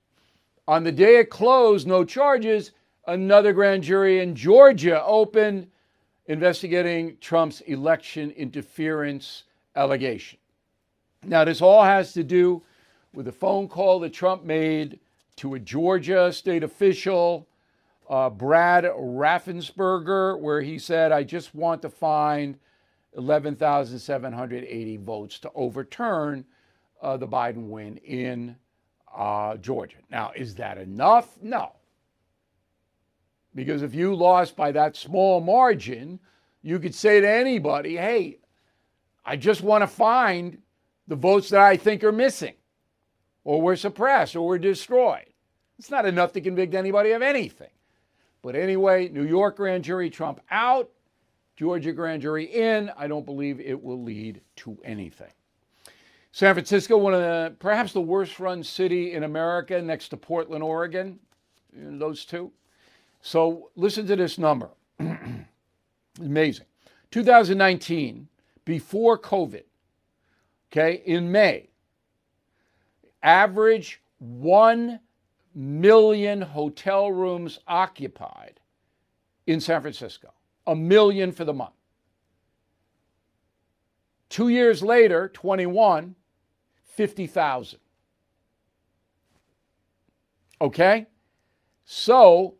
On 0.68 0.84
the 0.84 0.92
day 0.92 1.20
it 1.20 1.30
closed, 1.30 1.86
no 1.86 2.04
charges, 2.04 2.72
another 3.06 3.54
grand 3.54 3.82
jury 3.82 4.20
in 4.20 4.34
Georgia 4.34 5.02
opened 5.02 5.66
investigating 6.26 7.16
Trump's 7.22 7.62
election 7.62 8.32
interference 8.32 9.44
allegation. 9.74 10.38
Now, 11.24 11.44
this 11.44 11.60
all 11.60 11.82
has 11.82 12.12
to 12.12 12.22
do 12.22 12.62
with 13.12 13.28
a 13.28 13.32
phone 13.32 13.68
call 13.68 14.00
that 14.00 14.12
Trump 14.12 14.44
made 14.44 15.00
to 15.36 15.54
a 15.54 15.58
Georgia 15.58 16.32
state 16.32 16.62
official, 16.62 17.46
uh, 18.08 18.30
Brad 18.30 18.84
Raffensperger, 18.84 20.38
where 20.38 20.60
he 20.60 20.78
said, 20.78 21.12
I 21.12 21.22
just 21.24 21.54
want 21.54 21.82
to 21.82 21.90
find 21.90 22.58
11,780 23.16 24.96
votes 24.98 25.38
to 25.40 25.50
overturn 25.54 26.44
uh, 27.02 27.16
the 27.16 27.26
Biden 27.26 27.68
win 27.68 27.96
in 27.98 28.56
uh, 29.14 29.56
Georgia. 29.56 29.96
Now, 30.10 30.32
is 30.36 30.54
that 30.56 30.78
enough? 30.78 31.36
No. 31.42 31.72
Because 33.54 33.82
if 33.82 33.94
you 33.94 34.14
lost 34.14 34.54
by 34.54 34.72
that 34.72 34.96
small 34.96 35.40
margin, 35.40 36.20
you 36.62 36.78
could 36.78 36.94
say 36.94 37.20
to 37.20 37.28
anybody, 37.28 37.96
hey, 37.96 38.38
I 39.24 39.36
just 39.36 39.62
want 39.62 39.82
to 39.82 39.86
find 39.86 40.58
the 41.08 41.16
votes 41.16 41.50
that 41.50 41.60
I 41.60 41.76
think 41.76 42.02
are 42.04 42.12
missing 42.12 42.54
or 43.44 43.60
were 43.60 43.76
suppressed 43.76 44.36
or 44.36 44.46
were 44.46 44.58
destroyed. 44.58 45.26
It's 45.78 45.90
not 45.90 46.06
enough 46.06 46.32
to 46.32 46.40
convict 46.40 46.74
anybody 46.74 47.12
of 47.12 47.22
anything. 47.22 47.70
But 48.42 48.56
anyway, 48.56 49.08
New 49.08 49.24
York 49.24 49.56
grand 49.56 49.84
jury, 49.84 50.10
Trump 50.10 50.40
out, 50.50 50.90
Georgia 51.56 51.92
grand 51.92 52.22
jury 52.22 52.44
in. 52.44 52.90
I 52.96 53.06
don't 53.06 53.26
believe 53.26 53.60
it 53.60 53.82
will 53.82 54.02
lead 54.02 54.40
to 54.56 54.78
anything. 54.84 55.30
San 56.32 56.54
Francisco, 56.54 56.98
one 56.98 57.14
of 57.14 57.20
the 57.20 57.54
perhaps 57.58 57.92
the 57.92 58.00
worst 58.00 58.38
run 58.38 58.62
city 58.62 59.12
in 59.12 59.22
America, 59.22 59.80
next 59.80 60.10
to 60.10 60.16
Portland, 60.16 60.62
Oregon, 60.62 61.18
those 61.72 62.24
two. 62.24 62.52
So 63.22 63.70
listen 63.74 64.06
to 64.06 64.16
this 64.16 64.38
number. 64.38 64.70
Amazing. 66.20 66.66
2019, 67.10 68.28
before 68.64 69.18
COVID, 69.18 69.62
okay, 70.70 71.02
in 71.04 71.30
May, 71.30 71.68
average 73.22 74.00
1 74.18 75.00
million 75.54 76.40
hotel 76.42 77.10
rooms 77.10 77.58
occupied 77.66 78.60
in 79.46 79.60
San 79.60 79.80
Francisco, 79.80 80.32
a 80.66 80.76
million 80.76 81.32
for 81.32 81.44
the 81.44 81.52
month. 81.52 81.72
Two 84.28 84.48
years 84.48 84.82
later, 84.82 85.28
21, 85.28 86.14
50,000. 86.84 87.78
Okay? 90.60 91.06
So, 91.84 92.54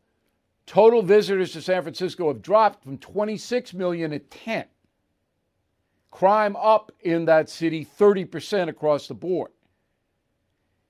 total 0.67 1.03
visitors 1.03 1.53
to 1.53 1.63
San 1.63 1.83
Francisco 1.83 2.29
have 2.29 2.43
dropped 2.43 2.85
from 2.85 2.99
26 2.99 3.75
million 3.75 4.13
to 4.13 4.19
10. 4.19 4.65
Crime 6.17 6.57
up 6.57 6.93
in 7.03 7.27
that 7.27 7.51
city 7.51 7.85
30% 7.85 8.71
across 8.71 9.07
the 9.07 9.13
board. 9.13 9.51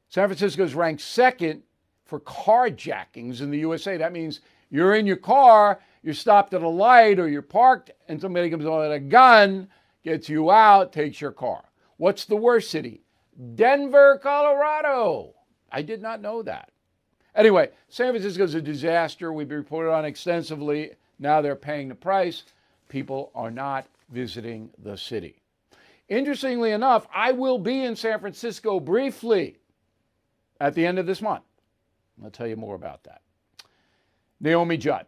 San 0.08 0.28
Francisco 0.28 0.62
is 0.62 0.76
ranked 0.76 1.02
second 1.02 1.64
for 2.04 2.20
carjackings 2.20 3.40
in 3.40 3.50
the 3.50 3.58
USA. 3.58 3.96
That 3.96 4.12
means 4.12 4.38
you're 4.70 4.94
in 4.94 5.04
your 5.04 5.16
car, 5.16 5.80
you're 6.04 6.14
stopped 6.14 6.54
at 6.54 6.62
a 6.62 6.68
light, 6.68 7.18
or 7.18 7.26
you're 7.28 7.42
parked, 7.42 7.90
and 8.06 8.20
somebody 8.20 8.48
comes 8.48 8.66
on 8.66 8.78
with 8.78 8.92
a 8.92 9.00
gun, 9.00 9.66
gets 10.04 10.28
you 10.28 10.52
out, 10.52 10.92
takes 10.92 11.20
your 11.20 11.32
car. 11.32 11.64
What's 11.96 12.24
the 12.24 12.36
worst 12.36 12.70
city? 12.70 13.02
Denver, 13.56 14.20
Colorado. 14.22 15.34
I 15.72 15.82
did 15.82 16.00
not 16.00 16.22
know 16.22 16.40
that. 16.44 16.70
Anyway, 17.34 17.70
San 17.88 18.12
Francisco 18.12 18.44
is 18.44 18.54
a 18.54 18.62
disaster. 18.62 19.32
We've 19.32 19.50
reported 19.50 19.90
on 19.90 20.04
extensively. 20.04 20.92
Now 21.18 21.40
they're 21.40 21.56
paying 21.56 21.88
the 21.88 21.96
price. 21.96 22.44
People 22.88 23.32
are 23.34 23.50
not 23.50 23.88
visiting 24.10 24.70
the 24.78 24.96
city. 24.96 25.42
Interestingly 26.08 26.70
enough, 26.70 27.06
I 27.12 27.32
will 27.32 27.58
be 27.58 27.82
in 27.82 27.96
San 27.96 28.20
Francisco 28.20 28.78
briefly 28.78 29.56
at 30.60 30.74
the 30.74 30.86
end 30.86 30.98
of 30.98 31.06
this 31.06 31.20
month. 31.20 31.44
I'll 32.22 32.30
tell 32.30 32.46
you 32.46 32.56
more 32.56 32.74
about 32.74 33.04
that. 33.04 33.22
Naomi 34.40 34.76
Judd. 34.76 35.06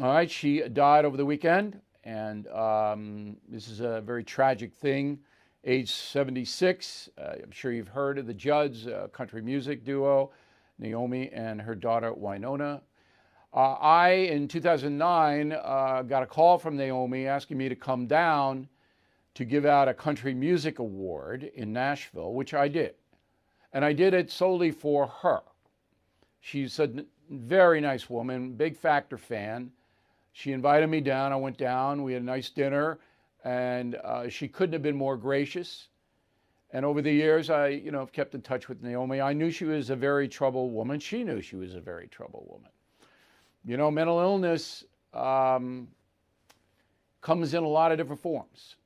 All 0.00 0.12
right, 0.12 0.30
she 0.30 0.60
died 0.68 1.04
over 1.04 1.16
the 1.16 1.26
weekend, 1.26 1.80
and 2.04 2.46
um, 2.48 3.36
this 3.48 3.68
is 3.68 3.80
a 3.80 4.00
very 4.00 4.24
tragic 4.24 4.72
thing. 4.72 5.18
Age 5.64 5.90
76. 5.90 7.10
Uh, 7.18 7.32
I'm 7.42 7.50
sure 7.50 7.72
you've 7.72 7.88
heard 7.88 8.16
of 8.16 8.26
the 8.26 8.34
Judds, 8.34 8.86
uh, 8.86 9.08
country 9.12 9.42
music 9.42 9.84
duo, 9.84 10.30
Naomi 10.78 11.28
and 11.30 11.60
her 11.60 11.74
daughter 11.74 12.12
Wynonna. 12.12 12.80
Uh, 13.52 13.72
I, 13.72 14.10
in 14.10 14.46
2009, 14.46 15.52
uh, 15.52 16.02
got 16.02 16.22
a 16.22 16.26
call 16.26 16.56
from 16.56 16.76
Naomi 16.76 17.26
asking 17.26 17.58
me 17.58 17.68
to 17.68 17.74
come 17.74 18.06
down 18.06 18.68
to 19.34 19.44
give 19.44 19.64
out 19.64 19.88
a 19.88 19.94
country 19.94 20.34
music 20.34 20.78
award 20.78 21.50
in 21.54 21.72
Nashville, 21.72 22.32
which 22.32 22.54
I 22.54 22.68
did. 22.68 22.94
And 23.72 23.84
I 23.84 23.92
did 23.92 24.14
it 24.14 24.30
solely 24.30 24.70
for 24.70 25.06
her. 25.06 25.40
She's 26.40 26.78
a 26.78 27.04
very 27.28 27.80
nice 27.80 28.08
woman, 28.08 28.52
big 28.52 28.76
Factor 28.76 29.18
fan. 29.18 29.72
She 30.32 30.52
invited 30.52 30.88
me 30.88 31.00
down. 31.00 31.32
I 31.32 31.36
went 31.36 31.56
down. 31.56 32.02
We 32.04 32.12
had 32.12 32.22
a 32.22 32.24
nice 32.24 32.50
dinner, 32.50 33.00
and 33.44 33.96
uh, 33.96 34.28
she 34.28 34.46
couldn't 34.46 34.72
have 34.74 34.82
been 34.82 34.96
more 34.96 35.16
gracious. 35.16 35.88
And 36.72 36.84
over 36.84 37.02
the 37.02 37.12
years, 37.12 37.50
I, 37.50 37.68
you 37.68 37.90
know, 37.90 37.98
have 37.98 38.12
kept 38.12 38.34
in 38.36 38.42
touch 38.42 38.68
with 38.68 38.80
Naomi. 38.80 39.20
I 39.20 39.32
knew 39.32 39.50
she 39.50 39.64
was 39.64 39.90
a 39.90 39.96
very 39.96 40.28
troubled 40.28 40.72
woman. 40.72 41.00
She 41.00 41.24
knew 41.24 41.40
she 41.40 41.56
was 41.56 41.74
a 41.74 41.80
very 41.80 42.06
troubled 42.06 42.46
woman. 42.48 42.70
You 43.64 43.76
know, 43.76 43.90
mental 43.90 44.18
illness 44.20 44.84
um, 45.12 45.88
comes 47.20 47.54
in 47.54 47.62
a 47.62 47.68
lot 47.68 47.92
of 47.92 47.98
different 47.98 48.22
forms. 48.22 48.76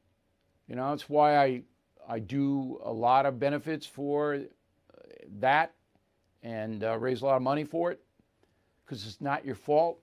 You 0.68 0.76
know, 0.76 0.92
it's 0.92 1.08
why 1.08 1.36
I 1.36 1.62
I 2.08 2.18
do 2.18 2.80
a 2.84 2.92
lot 2.92 3.24
of 3.24 3.38
benefits 3.38 3.86
for 3.86 4.40
that 5.38 5.72
and 6.42 6.84
uh, 6.84 6.98
raise 6.98 7.22
a 7.22 7.26
lot 7.26 7.36
of 7.36 7.42
money 7.42 7.64
for 7.64 7.90
it 7.90 8.00
because 8.84 9.06
it's 9.06 9.20
not 9.20 9.44
your 9.44 9.54
fault. 9.54 9.98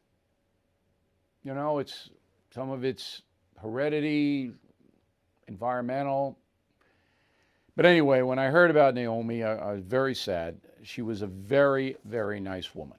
You 1.44 1.54
know, 1.54 1.80
it's 1.80 2.10
some 2.54 2.72
of 2.72 2.84
it's 2.84 3.22
heredity, 3.60 4.52
environmental. 5.48 6.38
But 7.76 7.86
anyway, 7.86 8.22
when 8.22 8.40
I 8.40 8.48
heard 8.48 8.72
about 8.72 8.96
Naomi, 8.96 9.44
I, 9.44 9.56
I 9.56 9.74
was 9.74 9.84
very 9.84 10.16
sad. 10.16 10.60
She 10.84 11.02
was 11.02 11.22
a 11.22 11.28
very, 11.28 11.96
very 12.06 12.40
nice 12.40 12.74
woman. 12.76 12.98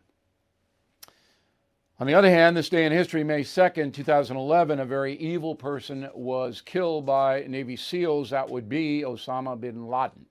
On 2.03 2.09
the 2.09 2.15
other 2.15 2.31
hand, 2.31 2.57
this 2.57 2.69
day 2.69 2.85
in 2.85 2.91
history, 2.91 3.23
May 3.23 3.43
2nd, 3.43 3.95
2011, 3.95 4.81
a 4.81 4.85
very 4.85 5.15
evil 5.19 5.55
person 5.55 6.11
was 6.13 6.61
killed 6.61 7.07
by 7.07 7.45
Navy 7.47 7.77
SEALs. 7.77 8.31
That 8.31 8.51
would 8.51 8.69
be 8.69 9.03
Osama 9.03 9.61
bin 9.61 9.87
Laden. 9.87 10.27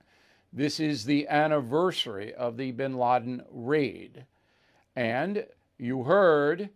This 0.51 0.81
is 0.81 1.05
the 1.05 1.29
anniversary 1.29 2.33
of 2.33 2.57
the 2.57 2.73
bin 2.73 2.97
Laden 2.97 3.43
raid. 3.49 4.25
And 4.97 5.45
you 5.77 6.03
heard 6.03 6.71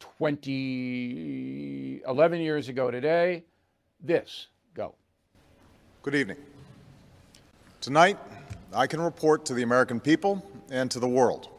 20, 0.00 2.02
11 2.04 2.40
years 2.40 2.68
ago 2.68 2.90
today, 2.90 3.44
this. 4.00 4.48
Go. 4.74 4.96
Good 6.02 6.16
evening. 6.16 6.38
Tonight, 7.80 8.18
I 8.74 8.88
can 8.88 9.00
report 9.00 9.44
to 9.44 9.54
the 9.54 9.62
American 9.62 10.00
people 10.00 10.44
and 10.68 10.90
to 10.90 10.98
the 10.98 11.06
world 11.06 11.50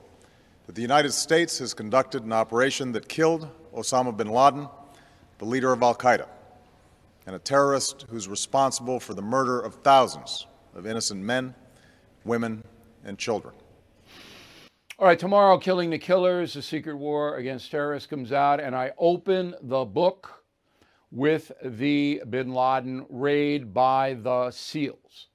that 0.70 0.76
the 0.76 0.84
United 0.84 1.12
States 1.12 1.58
has 1.58 1.74
conducted 1.74 2.24
an 2.24 2.32
operation 2.32 2.92
that 2.92 3.10
killed 3.10 3.50
Osama 3.76 4.16
bin 4.16 4.28
Laden, 4.28 4.70
the 5.40 5.46
leader 5.46 5.74
of 5.74 5.82
Al 5.82 5.96
Qaeda, 5.96 6.28
and 7.26 7.36
a 7.36 7.40
terrorist 7.40 8.06
who's 8.08 8.28
responsible 8.28 9.00
for 9.00 9.16
the 9.16 9.22
murder 9.24 9.60
of 9.60 9.74
thousands 9.82 10.46
of 10.76 10.86
innocent 10.86 11.24
men, 11.24 11.56
women, 12.24 12.64
and 13.04 13.18
children. 13.18 13.56
All 15.00 15.08
right, 15.08 15.18
tomorrow, 15.18 15.58
Killing 15.58 15.90
the 15.90 15.98
Killers, 15.98 16.54
The 16.54 16.62
Secret 16.62 16.98
War 16.98 17.38
Against 17.38 17.72
Terrorists 17.72 18.06
comes 18.06 18.32
out, 18.32 18.60
and 18.60 18.76
I 18.76 18.92
open 19.00 19.56
the 19.64 19.86
book 19.86 20.44
with 21.10 21.52
the 21.66 22.22
bin 22.30 22.54
Laden 22.54 23.08
raid 23.10 23.74
by 23.74 24.14
the 24.14 24.52
SEALs. 24.52 25.30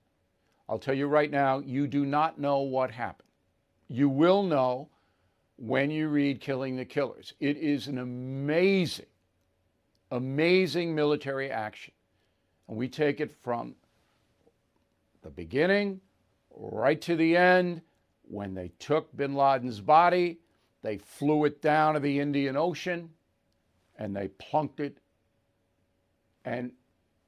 I'll 0.69 0.79
tell 0.79 0.95
you 0.95 1.09
right 1.09 1.33
now, 1.33 1.59
you 1.59 1.89
do 1.89 2.07
not 2.07 2.39
know 2.39 2.61
what 2.61 2.93
happened. 2.93 3.27
You 3.89 4.09
will 4.09 4.45
know 4.45 4.91
when 5.57 5.91
you 5.91 6.09
read 6.09 6.41
Killing 6.41 6.77
the 6.77 6.85
Killers. 6.85 7.35
It 7.41 7.57
is 7.57 7.87
an 7.87 7.99
amazing, 7.99 9.07
amazing 10.11 10.95
military 10.95 11.51
action. 11.51 11.95
And 12.69 12.77
we 12.77 12.89
take 12.89 13.21
it 13.21 13.33
from 13.43 13.75
the 15.23 15.31
beginning 15.31 16.01
right 16.57 17.01
to 17.03 17.17
the 17.17 17.37
end. 17.37 17.83
When 18.27 18.55
they 18.55 18.73
took 18.79 19.15
bin 19.17 19.35
Laden's 19.35 19.81
body, 19.81 20.39
they 20.83 20.99
flew 20.99 21.45
it 21.45 21.61
down 21.61 21.95
to 21.95 22.01
the 22.01 22.21
Indian 22.21 22.57
Ocean 22.57 23.11
and 23.99 24.17
they 24.17 24.29
plunked 24.29 24.81
it. 24.81 24.99
And 26.45 26.73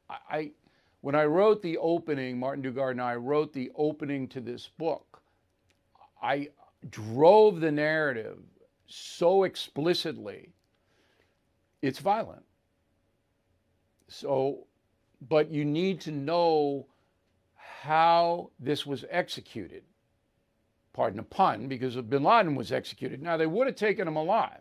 I, 0.09 0.53
when 1.01 1.15
I 1.15 1.25
wrote 1.25 1.63
the 1.63 1.79
opening, 1.79 2.39
Martin 2.39 2.63
Dugard 2.63 2.93
and 2.93 3.01
I 3.01 3.15
wrote 3.17 3.53
the 3.53 3.71
opening 3.77 4.29
to 4.29 4.41
this 4.41 4.69
book, 4.79 5.23
I 6.23 6.49
drove 6.91 7.61
the 7.61 7.71
narrative 7.71 8.39
so 8.87 9.45
explicitly, 9.45 10.53
it's 11.83 11.99
violent. 11.99 12.45
So, 14.09 14.67
but 15.29 15.51
you 15.51 15.65
need 15.65 16.01
to 16.03 16.13
know 16.13 16.87
how 17.55 18.51
this 18.59 18.87
was 18.87 19.05
executed. 19.11 19.83
Pardon 20.93 21.19
the 21.19 21.23
pun, 21.23 21.69
because 21.69 21.97
bin 21.97 22.23
Laden 22.23 22.55
was 22.55 22.73
executed. 22.73 23.23
Now, 23.23 23.37
they 23.37 23.47
would 23.47 23.67
have 23.67 23.77
taken 23.77 24.09
him 24.09 24.17
alive, 24.17 24.61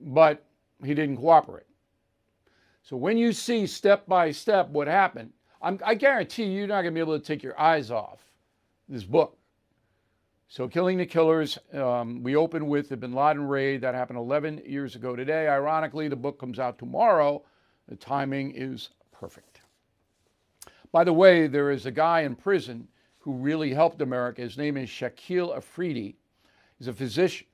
but 0.00 0.44
he 0.82 0.94
didn't 0.94 1.16
cooperate. 1.16 1.66
So 2.82 2.96
when 2.96 3.16
you 3.16 3.32
see 3.32 3.66
step 3.66 4.06
by 4.06 4.30
step 4.30 4.68
what 4.68 4.86
happened, 4.86 5.32
I'm, 5.62 5.80
i 5.84 5.94
guarantee 5.94 6.44
you 6.44 6.58
you're 6.58 6.66
not 6.66 6.82
going 6.82 6.92
to 6.92 6.94
be 6.94 7.00
able 7.00 7.18
to 7.18 7.24
take 7.24 7.42
your 7.42 7.58
eyes 7.58 7.90
off 7.90 8.20
this 8.88 9.04
book. 9.04 9.38
So, 10.54 10.68
Killing 10.68 10.98
the 10.98 11.06
Killers, 11.06 11.58
um, 11.72 12.22
we 12.22 12.36
open 12.36 12.68
with 12.68 12.88
the 12.88 12.96
bin 12.96 13.12
Laden 13.12 13.48
raid 13.48 13.80
that 13.80 13.96
happened 13.96 14.20
11 14.20 14.62
years 14.64 14.94
ago 14.94 15.16
today. 15.16 15.48
Ironically, 15.48 16.06
the 16.06 16.14
book 16.14 16.38
comes 16.38 16.60
out 16.60 16.78
tomorrow. 16.78 17.42
The 17.88 17.96
timing 17.96 18.52
is 18.54 18.90
perfect. 19.10 19.62
By 20.92 21.02
the 21.02 21.12
way, 21.12 21.48
there 21.48 21.72
is 21.72 21.86
a 21.86 21.90
guy 21.90 22.20
in 22.20 22.36
prison 22.36 22.86
who 23.18 23.32
really 23.32 23.74
helped 23.74 24.00
America. 24.00 24.42
His 24.42 24.56
name 24.56 24.76
is 24.76 24.88
Shakil 24.88 25.56
Afridi. 25.56 26.14
He's 26.78 26.86
a 26.86 26.92
physician, 26.92 27.48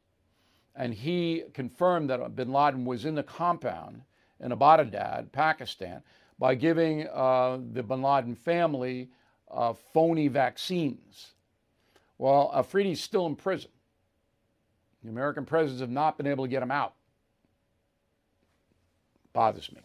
and 0.76 0.92
he 0.92 1.44
confirmed 1.54 2.10
that 2.10 2.36
bin 2.36 2.52
Laden 2.52 2.84
was 2.84 3.06
in 3.06 3.14
the 3.14 3.22
compound 3.22 4.02
in 4.40 4.52
Abbottabad, 4.52 5.32
Pakistan, 5.32 6.02
by 6.38 6.54
giving 6.54 7.08
uh, 7.08 7.60
the 7.72 7.82
bin 7.82 8.02
Laden 8.02 8.34
family 8.34 9.08
uh, 9.50 9.72
phony 9.72 10.28
vaccines. 10.28 11.32
Well, 12.20 12.52
Afridi's 12.54 13.00
still 13.00 13.24
in 13.24 13.34
prison. 13.34 13.70
The 15.02 15.08
American 15.08 15.46
presidents 15.46 15.80
have 15.80 15.88
not 15.88 16.18
been 16.18 16.26
able 16.26 16.44
to 16.44 16.50
get 16.50 16.62
him 16.62 16.70
out. 16.70 16.92
Bothers 19.32 19.72
me. 19.72 19.80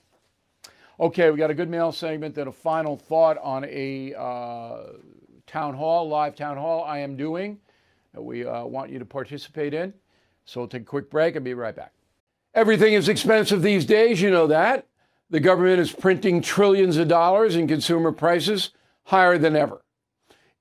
Okay, 1.00 1.32
we 1.32 1.38
got 1.38 1.50
a 1.50 1.54
good 1.54 1.70
mail 1.70 1.94
segment, 1.94 2.36
then 2.36 2.50
a 2.50 2.52
final 2.52 2.98
thought 2.98 3.38
on 3.38 3.64
a 3.64 4.14
uh, 4.16 4.98
town 5.48 5.76
hall, 5.76 6.10
live 6.10 6.36
town 6.36 6.58
hall 6.58 6.84
I 6.84 6.98
am 6.98 7.16
doing 7.16 7.58
that 8.14 8.22
we 8.22 8.46
uh, 8.46 8.66
want 8.66 8.92
you 8.92 9.00
to 9.00 9.06
participate 9.06 9.74
in. 9.74 9.94
So 10.44 10.60
we'll 10.60 10.68
take 10.68 10.82
a 10.82 10.86
quick 10.86 11.10
break 11.10 11.38
and 11.38 11.46
be 11.46 11.54
right 11.54 11.74
back. 11.74 11.94
Everything 12.54 12.96
is 12.96 13.08
expensive 13.08 13.62
these 13.62 13.86
days, 13.86 14.22
you 14.22 14.30
know 14.30 14.48
that. 14.48 14.88
The 15.30 15.40
government 15.40 15.80
is 15.80 15.94
printing 15.94 16.42
trillions 16.42 16.98
of 16.98 17.08
dollars 17.08 17.56
and 17.56 17.70
consumer 17.70 18.12
prices 18.12 18.72
higher 19.06 19.38
than 19.38 19.56
ever. 19.56 19.85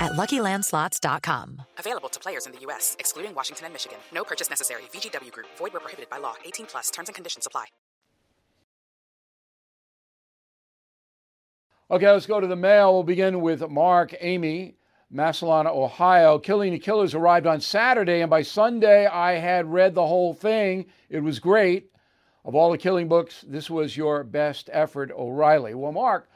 at 0.00 0.12
LuckyLandSlots.com. 0.12 1.62
Available 1.78 2.08
to 2.08 2.20
players 2.20 2.46
in 2.46 2.52
the 2.52 2.60
U.S., 2.60 2.96
excluding 2.98 3.34
Washington 3.34 3.66
and 3.66 3.74
Michigan. 3.74 3.98
No 4.12 4.24
purchase 4.24 4.50
necessary. 4.50 4.82
VGW 4.92 5.32
Group. 5.32 5.46
Void 5.58 5.72
where 5.72 5.80
prohibited 5.80 6.08
by 6.08 6.18
law. 6.18 6.34
18 6.44 6.66
plus. 6.66 6.90
Terms 6.90 7.08
and 7.08 7.14
conditions 7.14 7.46
apply. 7.46 7.66
Okay, 11.88 12.10
let's 12.10 12.26
go 12.26 12.40
to 12.40 12.48
the 12.48 12.56
mail. 12.56 12.94
We'll 12.94 13.04
begin 13.04 13.40
with 13.40 13.68
Mark, 13.70 14.12
Amy, 14.20 14.74
Massillon, 15.08 15.68
Ohio. 15.68 16.36
Killing 16.36 16.72
the 16.72 16.80
Killers 16.80 17.14
arrived 17.14 17.46
on 17.46 17.60
Saturday, 17.60 18.22
and 18.22 18.30
by 18.30 18.42
Sunday, 18.42 19.06
I 19.06 19.34
had 19.34 19.72
read 19.72 19.94
the 19.94 20.04
whole 20.04 20.34
thing. 20.34 20.86
It 21.08 21.20
was 21.20 21.38
great. 21.38 21.92
Of 22.44 22.56
all 22.56 22.72
the 22.72 22.78
killing 22.78 23.06
books, 23.06 23.44
this 23.46 23.70
was 23.70 23.96
your 23.96 24.24
best 24.24 24.68
effort, 24.72 25.12
O'Reilly. 25.12 25.74
Well, 25.74 25.92
Mark, 25.92 26.28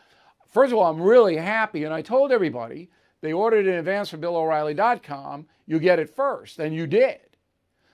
first 0.48 0.72
of 0.72 0.78
all, 0.78 0.88
I'm 0.88 1.02
really 1.02 1.36
happy, 1.36 1.82
and 1.82 1.92
I 1.92 2.02
told 2.02 2.30
everybody 2.30 2.88
they 3.20 3.32
ordered 3.32 3.66
in 3.66 3.74
advance 3.74 4.10
from 4.10 4.20
BillO'Reilly.com, 4.20 5.46
you 5.66 5.78
get 5.78 5.98
it 5.98 6.14
first, 6.14 6.58
and 6.58 6.74
you 6.74 6.86
did. 6.86 7.20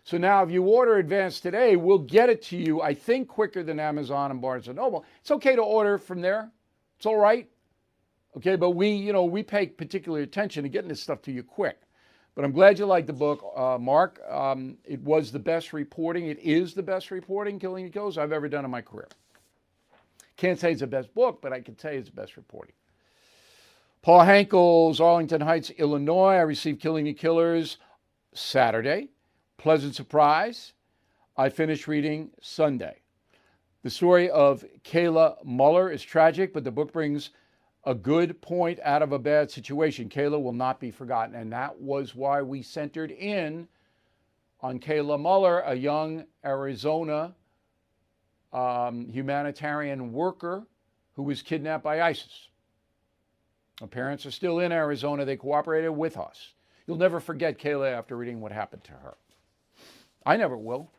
So 0.05 0.18
now, 0.18 0.44
if 0.44 0.53
you 0.53 0.62
order 0.62 0.98
advance 0.98 1.40
today, 1.40 1.74
we'll 1.74 1.98
get 1.98 2.30
it 2.30 2.40
to 2.44 2.57
you, 2.57 2.80
I 2.80 2.94
think, 2.94 3.26
quicker 3.26 3.64
than 3.64 3.80
Amazon 3.80 4.30
and 4.30 4.40
Barnes 4.40 4.68
& 4.68 4.74
Noble. 4.74 5.05
It's 5.20 5.32
okay 5.32 5.57
to 5.57 5.62
order 5.62 5.98
from 5.98 6.20
there. 6.20 6.53
It's 6.96 7.07
all 7.07 7.16
right. 7.16 7.48
Okay, 8.36 8.55
but 8.55 8.70
we, 8.70 8.90
you 8.90 9.12
know, 9.12 9.24
we 9.24 9.42
pay 9.42 9.66
particular 9.66 10.20
attention 10.20 10.62
to 10.62 10.68
getting 10.68 10.88
this 10.88 11.03
stuff 11.03 11.22
to 11.22 11.32
you 11.32 11.42
quick. 11.42 11.80
But 12.36 12.44
I'm 12.44 12.53
glad 12.53 12.78
you 12.78 12.86
liked 12.86 13.07
the 13.07 13.14
book, 13.14 13.44
uh, 13.57 13.78
Mark. 13.78 14.20
Um, 14.30 14.76
it 14.84 15.00
was 15.00 15.32
the 15.32 15.38
best 15.38 15.72
reporting. 15.72 16.26
It 16.26 16.38
is 16.38 16.74
the 16.74 16.82
best 16.82 17.11
reporting, 17.11 17.59
Killing 17.59 17.86
the 17.86 17.90
Killers, 17.90 18.18
I've 18.18 18.30
ever 18.30 18.48
done 18.48 18.64
in 18.64 18.70
my 18.70 18.82
career. 18.82 19.09
Can't 20.36 20.61
say 20.61 20.72
it's 20.72 20.80
the 20.80 20.86
best 20.86 21.12
book, 21.14 21.40
but 21.40 21.53
I 21.53 21.62
can 21.62 21.78
say 21.78 21.96
it's 21.96 22.11
the 22.11 22.14
best 22.14 22.36
reporting. 22.36 22.74
Paul 24.07 24.24
Hankels, 24.24 25.00
Arlington 25.00 25.40
Heights, 25.40 25.70
Illinois. 25.70 26.34
I 26.34 26.42
received 26.42 26.80
Killing 26.80 27.07
the 27.07 27.12
Killers 27.12 27.78
Saturday. 28.34 29.09
Pleasant 29.57 29.96
surprise. 29.96 30.74
I 31.36 31.48
finished 31.48 31.88
reading 31.88 32.30
Sunday. 32.40 33.00
The 33.82 33.90
story 33.90 34.30
of 34.30 34.64
Kayla 34.84 35.44
Mueller 35.44 35.90
is 35.90 36.04
tragic, 36.04 36.54
but 36.54 36.62
the 36.62 36.70
book 36.70 36.92
brings 36.92 37.30
a 37.82 37.96
good 37.96 38.40
point 38.40 38.78
out 38.84 39.02
of 39.02 39.11
a 39.11 39.18
bad 39.18 39.50
situation. 39.50 40.09
Kayla 40.09 40.40
will 40.40 40.52
not 40.52 40.78
be 40.78 40.92
forgotten. 40.92 41.34
And 41.34 41.52
that 41.52 41.76
was 41.76 42.14
why 42.14 42.42
we 42.42 42.62
centered 42.62 43.11
in 43.11 43.66
on 44.61 44.78
Kayla 44.78 45.20
Mueller, 45.20 45.62
a 45.62 45.74
young 45.74 46.26
Arizona 46.44 47.34
um, 48.52 49.09
humanitarian 49.09 50.12
worker 50.12 50.64
who 51.16 51.24
was 51.24 51.42
kidnapped 51.42 51.82
by 51.82 52.02
ISIS. 52.02 52.50
Our 53.80 53.86
parents 53.86 54.24
are 54.24 54.30
still 54.30 54.60
in 54.60 54.72
Arizona. 54.72 55.24
They 55.24 55.36
cooperated 55.36 55.90
with 55.90 56.16
us. 56.16 56.54
You'll 56.86 56.96
never 56.96 57.20
forget 57.20 57.58
Kayla 57.58 57.92
after 57.92 58.16
reading 58.16 58.40
what 58.40 58.52
happened 58.52 58.84
to 58.84 58.92
her. 58.92 59.16
I 60.24 60.36
never 60.36 60.56
will. 60.56 60.90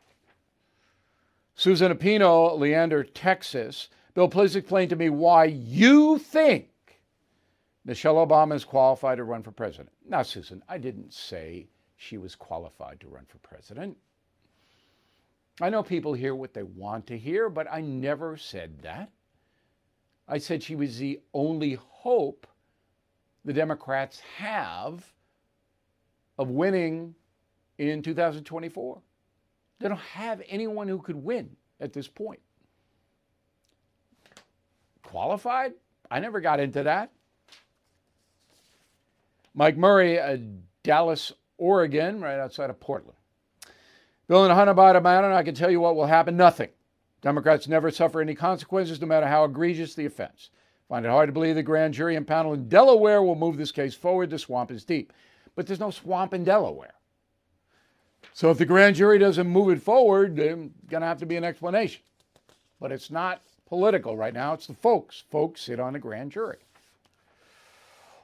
Susan 1.54 1.92
Apino, 1.92 2.56
Leander, 2.56 3.02
Texas. 3.02 3.88
Bill, 4.14 4.28
please 4.28 4.54
explain 4.54 4.88
to 4.90 4.96
me 4.96 5.10
why 5.10 5.44
you 5.44 6.18
think 6.18 6.68
Michelle 7.84 8.24
Obama 8.24 8.54
is 8.54 8.64
qualified 8.64 9.16
to 9.16 9.24
run 9.24 9.42
for 9.42 9.50
president. 9.50 9.90
Now, 10.06 10.22
Susan, 10.22 10.62
I 10.68 10.78
didn't 10.78 11.12
say 11.12 11.68
she 11.96 12.16
was 12.16 12.36
qualified 12.36 13.00
to 13.00 13.08
run 13.08 13.24
for 13.26 13.38
president. 13.38 13.96
I 15.60 15.70
know 15.70 15.82
people 15.82 16.12
hear 16.12 16.34
what 16.34 16.54
they 16.54 16.62
want 16.62 17.08
to 17.08 17.18
hear, 17.18 17.50
but 17.50 17.66
I 17.70 17.80
never 17.80 18.36
said 18.36 18.82
that. 18.82 19.10
I 20.28 20.38
said 20.38 20.62
she 20.62 20.76
was 20.76 20.98
the 20.98 21.20
only 21.34 21.74
hope 21.74 22.46
the 23.48 23.54
Democrats 23.54 24.20
have 24.36 25.10
of 26.36 26.50
winning 26.50 27.14
in 27.78 28.02
2024. 28.02 29.00
They 29.80 29.88
don't 29.88 29.98
have 29.98 30.42
anyone 30.50 30.86
who 30.86 30.98
could 30.98 31.16
win 31.16 31.56
at 31.80 31.94
this 31.94 32.06
point. 32.06 32.40
Qualified? 35.02 35.72
I 36.10 36.20
never 36.20 36.42
got 36.42 36.60
into 36.60 36.82
that. 36.82 37.10
Mike 39.54 39.78
Murray, 39.78 40.20
uh, 40.20 40.36
Dallas, 40.82 41.32
Oregon, 41.56 42.20
right 42.20 42.38
outside 42.38 42.68
of 42.68 42.78
Portland. 42.78 43.16
Bill 44.26 44.44
and 44.44 44.52
Hunter 44.52 44.74
Biden, 44.74 45.32
I 45.32 45.42
can 45.42 45.54
tell 45.54 45.70
you 45.70 45.80
what 45.80 45.96
will 45.96 46.04
happen 46.04 46.36
nothing. 46.36 46.68
Democrats 47.22 47.66
never 47.66 47.90
suffer 47.90 48.20
any 48.20 48.34
consequences, 48.34 49.00
no 49.00 49.06
matter 49.06 49.26
how 49.26 49.44
egregious 49.44 49.94
the 49.94 50.04
offense. 50.04 50.50
Find 50.88 51.04
it 51.04 51.10
hard 51.10 51.28
to 51.28 51.32
believe 51.32 51.54
the 51.54 51.62
grand 51.62 51.94
jury 51.94 52.16
and 52.16 52.26
panel 52.26 52.54
in 52.54 52.68
Delaware 52.68 53.22
will 53.22 53.34
move 53.34 53.56
this 53.56 53.72
case 53.72 53.94
forward. 53.94 54.30
The 54.30 54.38
swamp 54.38 54.70
is 54.70 54.84
deep. 54.84 55.12
But 55.54 55.66
there's 55.66 55.80
no 55.80 55.90
swamp 55.90 56.32
in 56.32 56.44
Delaware. 56.44 56.94
So 58.32 58.50
if 58.50 58.58
the 58.58 58.64
grand 58.64 58.96
jury 58.96 59.18
doesn't 59.18 59.46
move 59.46 59.70
it 59.70 59.82
forward, 59.82 60.36
there's 60.36 60.56
going 60.88 61.00
to 61.00 61.06
have 61.06 61.18
to 61.18 61.26
be 61.26 61.36
an 61.36 61.44
explanation. 61.44 62.02
But 62.80 62.92
it's 62.92 63.10
not 63.10 63.42
political 63.66 64.16
right 64.16 64.32
now. 64.32 64.54
It's 64.54 64.66
the 64.66 64.74
folks. 64.74 65.24
Folks 65.30 65.62
sit 65.62 65.80
on 65.80 65.92
the 65.92 65.98
grand 65.98 66.32
jury. 66.32 66.58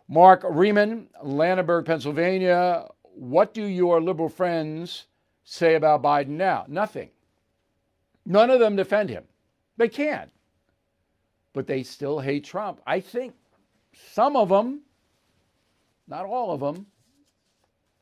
Mark 0.08 0.44
Riemann, 0.48 1.08
Landenberg, 1.22 1.84
Pennsylvania. 1.84 2.88
What 3.02 3.52
do 3.52 3.64
your 3.64 4.00
liberal 4.00 4.28
friends 4.28 5.06
say 5.44 5.74
about 5.74 6.02
Biden 6.02 6.28
now? 6.28 6.64
Nothing. 6.68 7.10
None 8.24 8.50
of 8.50 8.60
them 8.60 8.76
defend 8.76 9.10
him. 9.10 9.24
They 9.76 9.88
can't. 9.88 10.30
But 11.54 11.66
they 11.66 11.82
still 11.82 12.20
hate 12.20 12.44
Trump. 12.44 12.82
I 12.86 13.00
think 13.00 13.32
some 14.12 14.36
of 14.36 14.50
them, 14.50 14.82
not 16.06 16.26
all 16.26 16.52
of 16.52 16.60
them, 16.60 16.86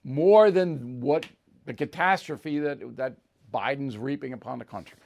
more 0.02 0.50
than 0.50 1.00
what 1.00 1.26
the 1.64 1.74
catastrophe 1.74 2.58
that, 2.58 2.96
that 2.96 3.16
Biden's 3.54 3.96
reaping 3.96 4.32
upon 4.32 4.58
the 4.58 4.64
country. 4.64 4.98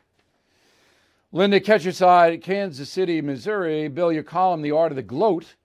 Linda 1.32 1.60
Ketcherside, 1.60 2.40
Kansas 2.40 2.88
City, 2.88 3.20
Missouri. 3.20 3.88
Bill, 3.88 4.10
your 4.10 4.22
column, 4.22 4.62
The 4.62 4.70
Art 4.70 4.92
of 4.92 4.96
the 4.96 5.02
Gloat, 5.02 5.56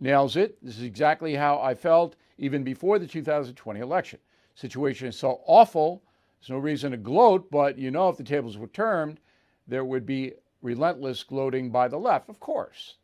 nails 0.00 0.34
it. 0.36 0.56
This 0.64 0.76
is 0.78 0.82
exactly 0.82 1.36
how 1.36 1.60
I 1.60 1.74
felt 1.74 2.16
even 2.38 2.64
before 2.64 2.98
the 2.98 3.06
2020 3.06 3.80
election. 3.80 4.18
Situation 4.54 5.08
is 5.08 5.16
so 5.16 5.40
awful, 5.46 6.02
there's 6.40 6.50
no 6.50 6.58
reason 6.58 6.92
to 6.92 6.96
gloat, 6.96 7.50
but 7.50 7.78
you 7.78 7.90
know 7.90 8.08
if 8.08 8.16
the 8.16 8.24
tables 8.24 8.56
were 8.56 8.66
turned, 8.66 9.20
there 9.68 9.84
would 9.84 10.06
be 10.06 10.32
relentless 10.62 11.22
gloating 11.22 11.70
by 11.70 11.88
the 11.88 11.98
left, 11.98 12.28
of 12.28 12.40
course. 12.40 12.96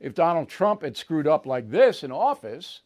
If 0.00 0.14
Donald 0.14 0.48
Trump 0.48 0.82
had 0.82 0.96
screwed 0.96 1.26
up 1.26 1.46
like 1.46 1.70
this 1.70 2.02
in 2.02 2.10
office, 2.10 2.80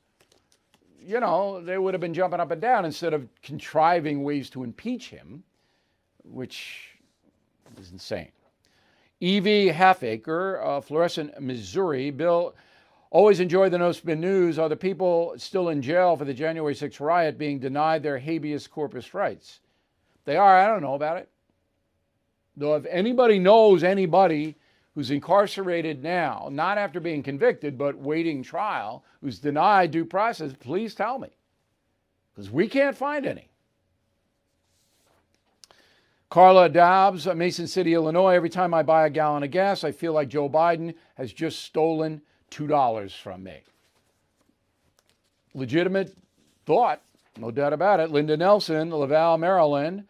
you 1.01 1.21
know, 1.21 1.61
they 1.61 1.79
would 1.79 1.95
have 1.95 2.01
been 2.01 2.15
jumping 2.15 2.41
up 2.41 2.51
and 2.51 2.61
down 2.61 2.85
instead 2.85 3.15
of 3.15 3.29
contriving 3.43 4.23
ways 4.23 4.51
to 4.51 4.65
impeach 4.65 5.09
him, 5.09 5.43
which 6.25 6.99
is 7.81 7.93
insane. 7.93 8.31
Evie 9.21 9.69
Halfacre, 9.69 10.63
uh, 10.63 10.81
Florissant, 10.81 11.41
Missouri. 11.41 12.11
Bill, 12.11 12.55
always 13.11 13.41
enjoy 13.41 13.69
the 13.69 13.79
No 13.79 13.91
Spin 13.91 14.21
News. 14.21 14.59
Are 14.59 14.69
the 14.69 14.77
people 14.77 15.35
still 15.39 15.71
in 15.71 15.83
jail 15.83 16.17
for 16.17 16.25
the 16.25 16.35
January 16.35 16.75
6th 16.75 17.01
riot 17.01 17.39
being 17.39 17.59
denied 17.59 18.03
their 18.03 18.19
habeas 18.19 18.67
corpus 18.67 19.15
rights? 19.15 19.61
They 20.25 20.37
are. 20.37 20.59
I 20.59 20.67
don't 20.67 20.83
know 20.83 20.95
about 20.95 21.17
it. 21.17 21.29
Though, 22.59 22.75
if 22.75 22.87
anybody 22.87 23.39
knows 23.39 23.85
anybody 23.85 24.57
who's 24.95 25.13
incarcerated 25.13 26.03
now, 26.03 26.49
not 26.51 26.77
after 26.77 26.99
being 26.99 27.23
convicted, 27.23 27.79
but 27.79 27.97
waiting 27.97 28.43
trial, 28.43 29.05
who's 29.21 29.39
denied 29.39 29.93
due 29.93 30.05
process, 30.05 30.53
please 30.59 30.93
tell 30.93 31.21
me. 31.21 31.29
Because 32.35 32.51
we 32.51 32.67
can't 32.67 32.97
find 32.97 33.27
any. 33.27 33.49
Carla 36.31 36.69
Dobbs, 36.69 37.27
Mason 37.27 37.69
City, 37.69 37.95
Illinois. 37.95 38.35
Every 38.35 38.51
time 38.51 38.75
I 38.75 38.83
buy 38.83 39.07
a 39.07 39.11
gallon 39.11 39.45
of 39.45 39.53
gas, 39.53 39.85
I 39.85 39.93
feel 39.93 40.13
like 40.13 40.29
Joe 40.29 40.49
Biden 40.49 40.95
has 41.15 41.33
just 41.33 41.61
stolen 41.61 42.21
$2 42.51 43.17
from 43.17 43.45
me. 43.45 43.61
Legitimate 45.55 46.15
thought, 46.67 47.03
no 47.39 47.51
doubt 47.53 47.73
about 47.73 48.01
it. 48.01 48.11
Linda 48.11 48.37
Nelson, 48.37 48.91
Laval, 48.91 49.39
Maryland. 49.39 50.05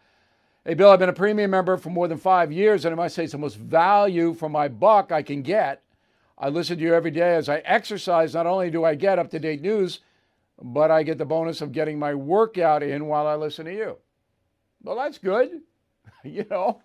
Hey, 0.65 0.73
Bill, 0.73 0.89
I've 0.89 0.99
been 0.99 1.07
a 1.07 1.13
premium 1.13 1.51
member 1.51 1.77
for 1.77 1.89
more 1.89 2.09
than 2.09 2.17
five 2.17 2.51
years, 2.51 2.83
and 2.83 2.93
I 2.93 2.97
must 2.97 3.15
say 3.15 3.23
it's 3.23 3.31
the 3.31 3.37
most 3.37 3.55
value 3.55 4.33
for 4.33 4.49
my 4.49 4.67
buck 4.67 5.09
I 5.09 5.21
can 5.21 5.41
get. 5.41 5.81
I 6.37 6.49
listen 6.49 6.77
to 6.77 6.83
you 6.83 6.93
every 6.93 7.11
day 7.11 7.35
as 7.35 7.47
I 7.47 7.59
exercise. 7.59 8.33
Not 8.33 8.45
only 8.45 8.69
do 8.69 8.83
I 8.83 8.95
get 8.95 9.19
up 9.19 9.29
to 9.31 9.39
date 9.39 9.61
news, 9.61 10.01
but 10.61 10.91
I 10.91 11.03
get 11.03 11.17
the 11.17 11.25
bonus 11.25 11.61
of 11.61 11.71
getting 11.71 11.97
my 11.97 12.13
workout 12.13 12.83
in 12.83 13.05
while 13.05 13.25
I 13.25 13.35
listen 13.35 13.65
to 13.65 13.73
you. 13.73 13.97
Well, 14.83 14.97
that's 14.97 15.17
good. 15.17 15.61
you 16.25 16.45
know, 16.49 16.81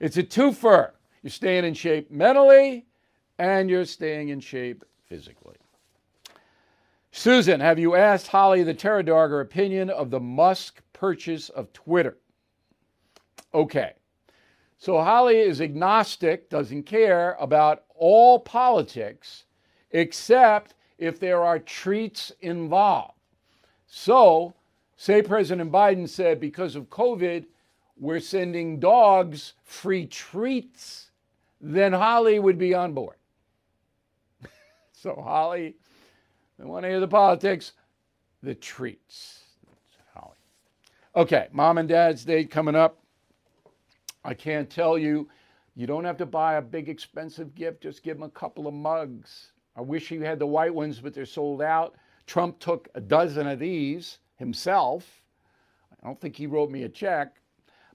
it's 0.00 0.16
a 0.16 0.22
twofer. 0.22 0.92
You're 1.22 1.30
staying 1.30 1.66
in 1.66 1.74
shape 1.74 2.10
mentally 2.10 2.86
and 3.38 3.68
you're 3.68 3.84
staying 3.84 4.30
in 4.30 4.40
shape 4.40 4.84
physically. 5.04 5.56
Susan, 7.10 7.60
have 7.60 7.78
you 7.78 7.94
asked 7.94 8.28
Holly 8.28 8.62
the 8.62 8.72
Terror 8.72 9.02
Dog 9.02 9.30
her 9.30 9.40
opinion 9.40 9.90
of 9.90 10.10
the 10.10 10.20
Musk 10.20 10.80
purchase 10.94 11.50
of 11.50 11.72
Twitter? 11.74 12.16
Okay. 13.54 13.92
So 14.78 15.00
Holly 15.00 15.38
is 15.38 15.60
agnostic, 15.60 16.50
doesn't 16.50 16.84
care 16.84 17.36
about 17.38 17.84
all 17.94 18.40
politics 18.40 19.44
except 19.92 20.74
if 20.98 21.20
there 21.20 21.42
are 21.42 21.58
treats 21.58 22.32
involved. 22.40 23.18
So, 23.86 24.54
say 24.96 25.22
President 25.22 25.70
Biden 25.70 26.08
said 26.08 26.40
because 26.40 26.76
of 26.76 26.88
COVID, 26.88 27.44
we're 27.98 28.20
sending 28.20 28.80
dogs 28.80 29.54
free 29.64 30.06
treats, 30.06 31.10
then 31.60 31.92
Holly 31.92 32.38
would 32.38 32.58
be 32.58 32.74
on 32.74 32.94
board. 32.94 33.16
so, 34.92 35.20
Holly, 35.22 35.76
I 36.60 36.64
want 36.64 36.84
to 36.84 36.88
hear 36.88 37.00
the 37.00 37.08
politics, 37.08 37.72
the 38.42 38.54
treats. 38.54 39.40
Holly. 40.14 40.36
Okay, 41.14 41.48
mom 41.52 41.78
and 41.78 41.88
dad's 41.88 42.24
date 42.24 42.50
coming 42.50 42.74
up. 42.74 43.01
I 44.24 44.34
can't 44.34 44.70
tell 44.70 44.96
you, 44.96 45.28
you 45.74 45.86
don't 45.86 46.04
have 46.04 46.18
to 46.18 46.26
buy 46.26 46.54
a 46.54 46.62
big 46.62 46.88
expensive 46.88 47.54
gift, 47.54 47.82
just 47.82 48.02
give 48.02 48.16
them 48.16 48.24
a 48.24 48.30
couple 48.30 48.66
of 48.66 48.74
mugs. 48.74 49.52
I 49.74 49.80
wish 49.80 50.10
you 50.10 50.22
had 50.22 50.38
the 50.38 50.46
white 50.46 50.74
ones, 50.74 51.00
but 51.00 51.14
they're 51.14 51.26
sold 51.26 51.62
out. 51.62 51.96
Trump 52.26 52.58
took 52.58 52.88
a 52.94 53.00
dozen 53.00 53.46
of 53.46 53.58
these 53.58 54.18
himself. 54.36 55.22
I 55.90 56.06
don't 56.06 56.20
think 56.20 56.36
he 56.36 56.46
wrote 56.46 56.70
me 56.70 56.84
a 56.84 56.88
check, 56.88 57.36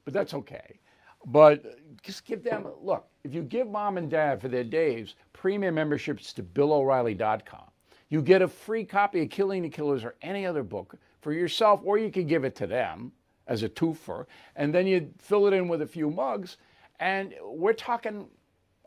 but 0.05 0.13
that's 0.13 0.33
okay. 0.33 0.79
But 1.25 1.63
just 2.03 2.25
give 2.25 2.43
them, 2.43 2.67
look, 2.81 3.07
if 3.23 3.33
you 3.33 3.43
give 3.43 3.67
mom 3.67 3.97
and 3.97 4.09
dad 4.09 4.41
for 4.41 4.47
their 4.47 4.63
days 4.63 5.15
premium 5.33 5.75
memberships 5.75 6.33
to 6.33 6.43
BillO'Reilly.com, 6.43 7.69
you 8.09 8.21
get 8.21 8.41
a 8.41 8.47
free 8.47 8.85
copy 8.85 9.21
of 9.21 9.29
Killing 9.29 9.63
the 9.63 9.69
Killers 9.69 10.03
or 10.03 10.15
any 10.21 10.45
other 10.45 10.63
book 10.63 10.95
for 11.21 11.33
yourself, 11.33 11.81
or 11.83 11.97
you 11.97 12.09
can 12.09 12.25
give 12.25 12.45
it 12.45 12.55
to 12.55 12.67
them 12.67 13.11
as 13.47 13.63
a 13.63 13.69
twofer, 13.69 14.25
and 14.55 14.73
then 14.73 14.87
you 14.87 15.11
fill 15.17 15.47
it 15.47 15.53
in 15.53 15.67
with 15.67 15.81
a 15.81 15.87
few 15.87 16.09
mugs, 16.09 16.57
and 16.99 17.33
we're 17.43 17.73
talking 17.73 18.27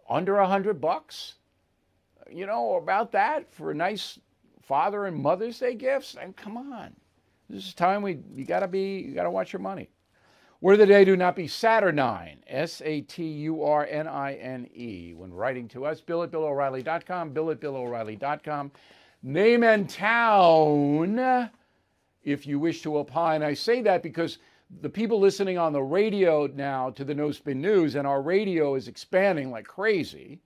under 0.08 0.38
a 0.38 0.46
hundred 0.46 0.80
bucks, 0.80 1.34
you 2.30 2.46
know, 2.46 2.76
about 2.76 3.12
that 3.12 3.52
for 3.52 3.72
nice 3.72 4.18
Father 4.62 5.06
and 5.06 5.16
Mother's 5.16 5.58
Day 5.58 5.74
gifts. 5.74 6.16
And 6.20 6.36
come 6.36 6.56
on, 6.56 6.94
this 7.48 7.66
is 7.66 7.74
time 7.74 8.02
we 8.02 8.18
you 8.34 8.44
gotta 8.44 8.68
be 8.68 9.00
you 9.00 9.14
gotta 9.14 9.30
watch 9.30 9.52
your 9.52 9.60
money. 9.60 9.90
Word 10.60 10.74
of 10.74 10.80
the 10.80 10.86
day: 10.86 11.04
Do 11.06 11.16
not 11.16 11.36
be 11.36 11.48
saturnine. 11.48 12.42
S 12.46 12.82
A 12.84 13.00
T 13.00 13.24
U 13.24 13.62
R 13.62 13.86
N 13.86 14.06
I 14.06 14.34
N 14.34 14.68
E. 14.74 15.14
When 15.14 15.32
writing 15.32 15.68
to 15.68 15.86
us, 15.86 16.02
Bill 16.02 16.22
at 16.22 16.30
BillO'Reilly.com. 16.30 17.30
Bill 17.30 17.50
at 17.50 17.60
BillO'Reilly.com. 17.60 18.70
Name 19.22 19.64
and 19.64 19.88
town 19.88 21.50
if 22.22 22.46
you 22.46 22.58
wish 22.58 22.82
to 22.82 22.98
opine. 22.98 23.42
I 23.42 23.54
say 23.54 23.80
that 23.82 24.02
because 24.02 24.38
the 24.80 24.88
people 24.88 25.18
listening 25.18 25.58
on 25.58 25.72
the 25.72 25.82
radio 25.82 26.46
now 26.46 26.90
to 26.90 27.04
the 27.04 27.14
No 27.14 27.32
Spin 27.32 27.60
News, 27.60 27.96
and 27.96 28.06
our 28.06 28.22
radio 28.22 28.76
is 28.76 28.88
expanding 28.88 29.50
like 29.50 29.66
crazy. 29.66 30.40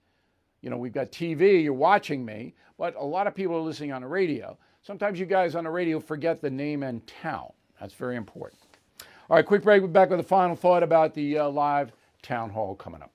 You 0.61 0.69
know, 0.69 0.77
we've 0.77 0.93
got 0.93 1.11
TV, 1.11 1.63
you're 1.63 1.73
watching 1.73 2.25
me, 2.25 2.55
but 2.77 2.95
a 2.95 3.03
lot 3.03 3.27
of 3.27 3.35
people 3.35 3.55
are 3.55 3.61
listening 3.61 3.91
on 3.91 4.01
the 4.01 4.07
radio. 4.07 4.57
Sometimes 4.81 5.19
you 5.19 5.25
guys 5.25 5.55
on 5.55 5.63
the 5.63 5.69
radio 5.69 5.99
forget 5.99 6.41
the 6.41 6.49
name 6.49 6.83
and 6.83 7.05
town. 7.07 7.51
That's 7.79 7.93
very 7.93 8.15
important. 8.15 8.61
All 9.29 9.37
right, 9.37 9.45
quick 9.45 9.63
break. 9.63 9.81
We're 9.81 9.87
back 9.87 10.09
with 10.09 10.19
a 10.19 10.23
final 10.23 10.55
thought 10.55 10.83
about 10.83 11.13
the 11.13 11.39
uh, 11.39 11.49
live 11.49 11.91
town 12.21 12.49
hall 12.49 12.75
coming 12.75 13.01
up. 13.01 13.14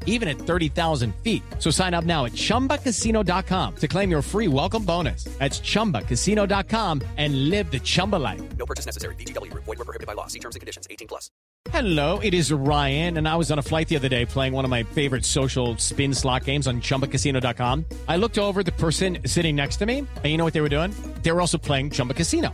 even 0.05 0.29
at 0.29 0.37
30,000 0.37 1.13
feet. 1.23 1.43
So 1.59 1.69
sign 1.69 1.93
up 1.93 2.05
now 2.05 2.23
at 2.23 2.31
chumbacasino.com 2.31 3.75
to 3.75 3.87
claim 3.89 4.09
your 4.09 4.21
free 4.21 4.47
welcome 4.47 4.85
bonus. 4.85 5.25
That's 5.39 5.59
chumbacasino.com 5.59 7.01
and 7.17 7.49
live 7.49 7.69
the 7.69 7.79
Chumba 7.79 8.17
life. 8.17 8.41
No 8.57 8.65
purchase 8.65 8.85
necessary. 8.85 9.15
Group. 9.15 9.63
Void 9.65 9.79
were 9.79 9.85
prohibited 9.85 10.07
by 10.07 10.13
law. 10.13 10.27
See 10.27 10.39
terms 10.39 10.55
and 10.55 10.61
conditions. 10.61 10.87
18 10.89 11.07
plus. 11.07 11.29
Hello, 11.69 12.17
it 12.19 12.33
is 12.33 12.51
Ryan, 12.51 13.17
and 13.17 13.27
I 13.27 13.35
was 13.35 13.51
on 13.51 13.59
a 13.59 13.61
flight 13.61 13.87
the 13.87 13.95
other 13.95 14.09
day 14.09 14.25
playing 14.25 14.53
one 14.53 14.65
of 14.65 14.71
my 14.71 14.81
favorite 14.81 15.23
social 15.23 15.77
spin 15.77 16.11
slot 16.13 16.45
games 16.45 16.67
on 16.67 16.81
chumbacasino.com. 16.81 17.85
I 18.07 18.17
looked 18.17 18.39
over 18.39 18.61
at 18.61 18.65
the 18.65 18.71
person 18.73 19.19
sitting 19.25 19.55
next 19.55 19.77
to 19.77 19.85
me, 19.85 19.99
and 19.99 20.25
you 20.25 20.37
know 20.37 20.43
what 20.43 20.53
they 20.53 20.61
were 20.61 20.75
doing? 20.75 20.91
They 21.21 21.31
were 21.31 21.39
also 21.39 21.59
playing 21.59 21.91
Chumba 21.91 22.15
Casino. 22.15 22.53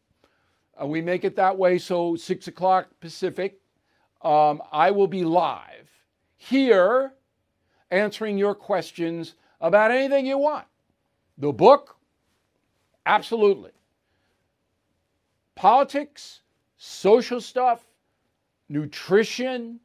Uh, 0.81 0.85
we 0.85 1.01
make 1.01 1.23
it 1.23 1.35
that 1.35 1.57
way, 1.57 1.77
so 1.77 2.15
6 2.15 2.47
o'clock 2.47 2.87
Pacific. 2.99 3.59
Um, 4.21 4.61
I 4.71 4.91
will 4.91 5.07
be 5.07 5.23
live 5.23 5.89
here 6.37 7.13
answering 7.91 8.37
your 8.37 8.55
questions 8.55 9.35
about 9.59 9.91
anything 9.91 10.25
you 10.25 10.37
want. 10.37 10.65
The 11.37 11.51
book, 11.51 11.97
absolutely. 13.05 13.71
Politics, 15.55 16.41
social 16.77 17.41
stuff, 17.41 17.83
nutrition, 18.69 19.79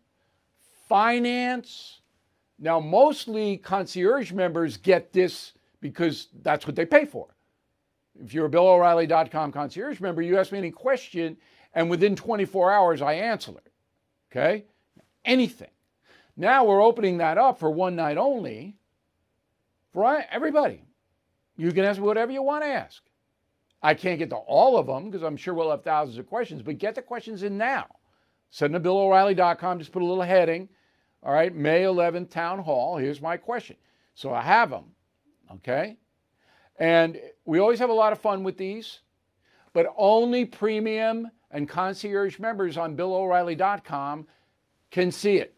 finance. 0.89 2.01
Now, 2.59 2.81
mostly 2.81 3.59
concierge 3.59 4.33
members 4.33 4.77
get 4.77 5.13
this 5.13 5.53
because 5.81 6.29
that's 6.43 6.67
what 6.67 6.77
they 6.77 6.87
pay 6.87 7.05
for. 7.05 7.36
If 8.25 8.35
you're 8.35 8.47
a 8.47 8.51
BillO'Reilly.com 8.51 9.53
concierge 9.53 10.01
member, 10.01 10.23
you 10.23 10.39
ask 10.39 10.53
me 10.53 10.59
any 10.59 10.71
question, 10.71 11.37
and 11.75 11.91
within 11.91 12.17
24 12.17 12.73
hours, 12.73 13.03
I 13.03 13.15
answer 13.15 13.53
it. 13.53 13.73
Okay? 14.31 14.65
Anything. 15.25 15.71
Now 16.37 16.65
we're 16.65 16.83
opening 16.83 17.19
that 17.19 17.39
up 17.39 17.59
for 17.59 17.71
one 17.71 17.97
night 17.97 18.19
only 18.19 18.77
for 19.93 20.23
everybody. 20.31 20.83
You 21.57 21.73
can 21.73 21.85
ask 21.85 22.01
whatever 22.01 22.33
you 22.33 22.43
want 22.43 22.65
to 22.65 22.69
ask. 22.69 23.03
I 23.83 23.95
can't 23.95 24.19
get 24.19 24.31
to 24.31 24.37
all 24.37 24.79
of 24.79 24.87
them 24.87 25.11
because 25.11 25.23
I'm 25.23 25.37
sure 25.37 25.55
we'll 25.55 25.71
have 25.71 25.85
thousands 25.85 26.19
of 26.19 26.27
questions, 26.27 26.63
but 26.63 26.79
get 26.79 26.95
the 26.95 27.03
questions 27.03 27.43
in 27.43 27.57
now. 27.57 27.87
Send 28.51 28.75
to 28.75 28.81
BillO'Reilly.com, 28.81 29.79
just 29.79 29.93
put 29.93 30.03
a 30.03 30.05
little 30.07 30.23
heading. 30.23 30.69
All 31.23 31.33
right, 31.33 31.55
May 31.55 31.83
11th, 31.83 32.31
Town 32.31 32.59
Hall. 32.59 32.97
Here's 32.97 33.21
my 33.21 33.37
question. 33.37 33.77
So 34.15 34.33
I 34.33 34.43
have 34.43 34.71
them, 34.71 34.85
okay? 35.57 35.97
And 36.79 37.21
we 37.45 37.59
always 37.59 37.79
have 37.79 37.91
a 37.91 37.95
lot 37.95 38.13
of 38.13 38.21
fun 38.21 38.43
with 38.43 38.57
these, 38.57 39.01
but 39.73 39.93
only 39.97 40.45
premium 40.45 41.31
and 41.51 41.69
concierge 41.69 42.39
members 42.39 42.77
on 42.77 42.97
BillO'Reilly.com 42.97 44.27
can 44.91 45.11
see 45.11 45.37
it. 45.37 45.55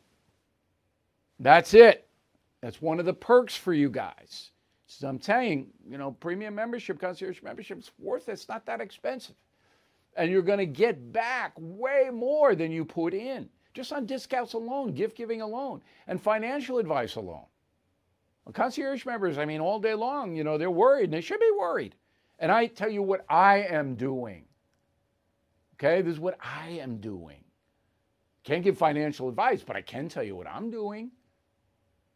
That's 1.41 1.75
it. 1.75 2.09
That's 2.61 2.83
one 2.83 2.99
of 2.99 3.07
the 3.07 3.15
perks 3.15 3.57
for 3.57 3.73
you 3.73 3.89
guys. 3.89 4.51
So 4.87 5.09
I'm 5.09 5.21
saying, 5.21 5.69
you 5.89 5.99
know, 5.99 6.13
premium 6.13 6.55
membership, 6.55 7.01
concierge 7.01 7.43
membership 7.43 7.79
is 7.79 7.91
worth 7.99 8.29
it. 8.29 8.33
It's 8.33 8.49
not 8.49 8.67
that 8.67 8.81
expensive. 8.81 9.37
And 10.17 10.31
you're 10.31 10.43
going 10.43 10.59
to 10.59 10.67
get 10.67 11.13
back 11.13 11.53
way 11.57 12.09
more 12.13 12.55
than 12.55 12.73
you 12.73 12.85
put 12.85 13.15
in 13.15 13.49
just 13.75 13.93
on 13.93 14.07
discounts 14.07 14.55
alone, 14.55 14.93
gift 14.93 15.17
giving 15.17 15.41
alone, 15.41 15.83
and 16.09 16.21
financial 16.21 16.79
advice 16.79 17.15
alone. 17.15 17.45
Well, 18.49 18.55
concierge 18.55 19.05
members, 19.05 19.37
I 19.37 19.45
mean, 19.45 19.61
all 19.61 19.79
day 19.79 19.93
long, 19.93 20.35
you 20.35 20.43
know, 20.43 20.57
they're 20.57 20.71
worried 20.71 21.05
and 21.05 21.13
they 21.13 21.21
should 21.21 21.39
be 21.39 21.51
worried. 21.59 21.95
And 22.39 22.51
I 22.51 22.67
tell 22.67 22.89
you 22.89 23.03
what 23.03 23.27
I 23.29 23.59
am 23.59 23.95
doing. 23.95 24.47
Okay, 25.75 26.01
this 26.01 26.15
is 26.15 26.19
what 26.19 26.39
I 26.41 26.71
am 26.81 26.97
doing. 26.97 27.45
Can't 28.45 28.65
give 28.65 28.79
financial 28.79 29.29
advice, 29.29 29.63
but 29.63 29.77
I 29.77 29.83
can 29.83 30.09
tell 30.09 30.23
you 30.23 30.35
what 30.35 30.47
I'm 30.47 30.71
doing. 30.71 31.11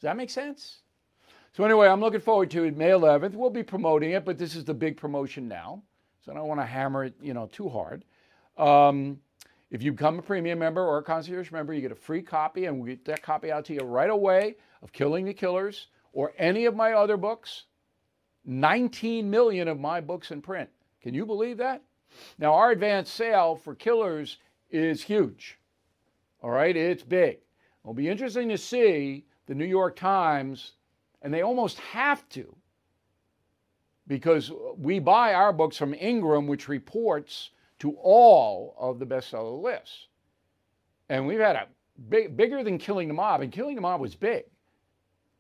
Does 0.01 0.05
that 0.05 0.16
make 0.16 0.30
sense? 0.30 0.78
So 1.53 1.64
anyway, 1.64 1.87
I'm 1.87 2.01
looking 2.01 2.20
forward 2.20 2.51
to 2.53 2.64
it. 2.64 2.78
May 2.78 2.89
11th, 2.89 3.35
we'll 3.35 3.51
be 3.51 3.62
promoting 3.62 4.12
it, 4.12 4.24
but 4.24 4.39
this 4.39 4.57
is 4.57 4.64
the 4.64 4.72
big 4.72 4.97
promotion 4.97 5.47
now, 5.47 5.83
so 6.24 6.33
I 6.33 6.35
don't 6.35 6.49
want 6.49 6.61
to 6.61 6.66
hammer 6.66 7.05
it, 7.05 7.14
you 7.20 7.35
know, 7.35 7.47
too 7.53 7.68
hard. 7.68 8.07
Um, 8.57 9.20
if 9.70 9.83
you 9.83 9.93
become 9.93 10.18
a 10.18 10.22
premium 10.22 10.61
member 10.61 10.83
or 10.83 10.97
a 10.97 11.03
concierge 11.03 11.53
member, 11.53 11.74
you 11.74 11.83
get 11.83 11.93
a 11.93 11.95
free 11.95 12.22
copy, 12.22 12.64
and 12.64 12.80
we 12.80 12.89
get 12.89 13.05
that 13.05 13.20
copy 13.20 13.53
out 13.53 13.66
to 13.66 13.74
you 13.74 13.80
right 13.80 14.09
away 14.09 14.57
of 14.80 14.93
Killing 14.93 15.26
the 15.26 15.35
Killers 15.35 15.89
or 16.13 16.33
any 16.39 16.65
of 16.67 16.75
my 16.75 16.93
other 16.93 17.17
books. 17.17 17.65
19 18.45 19.31
million 19.31 19.69
of 19.69 19.79
my 19.79 20.01
books 20.01 20.31
in 20.31 20.43
print. 20.43 20.69
Can 21.01 21.15
you 21.15 21.25
believe 21.25 21.59
that? 21.59 21.83
Now, 22.39 22.55
our 22.55 22.71
advance 22.71 23.11
sale 23.11 23.57
for 23.57 23.75
Killers 23.75 24.39
is 24.71 25.03
huge. 25.03 25.59
All 26.43 26.51
right, 26.51 26.77
it's 26.77 27.03
big. 27.03 27.39
It'll 27.83 27.95
be 27.95 28.09
interesting 28.09 28.49
to 28.49 28.59
see 28.59 29.25
the 29.47 29.55
New 29.55 29.65
York 29.67 29.97
Times, 29.97 30.73
and 31.23 31.33
they 31.33 31.43
almost 31.43 31.79
have 31.79 32.29
to 32.31 32.55
because 34.09 34.51
we 34.77 34.99
buy 34.99 35.35
our 35.35 35.53
books 35.53 35.77
from 35.77 35.95
Ingram, 35.95 36.47
which 36.47 36.69
reports 36.69 37.51
to 37.79 37.93
all 38.03 38.75
of 38.79 38.99
the 38.99 39.07
bestseller 39.07 39.61
lists. 39.61 40.09
And 41.09 41.27
we've 41.27 41.41
had 41.41 41.57
a 41.57 41.67
big, 42.09 42.37
bigger 42.37 42.63
than 42.65 42.79
Killing 42.79 43.09
the 43.09 43.15
Mob, 43.15 43.41
and 43.41 43.53
Killing 43.53 43.75
the 43.75 43.81
Mob 43.81 44.01
was 44.01 44.15
big. 44.15 44.45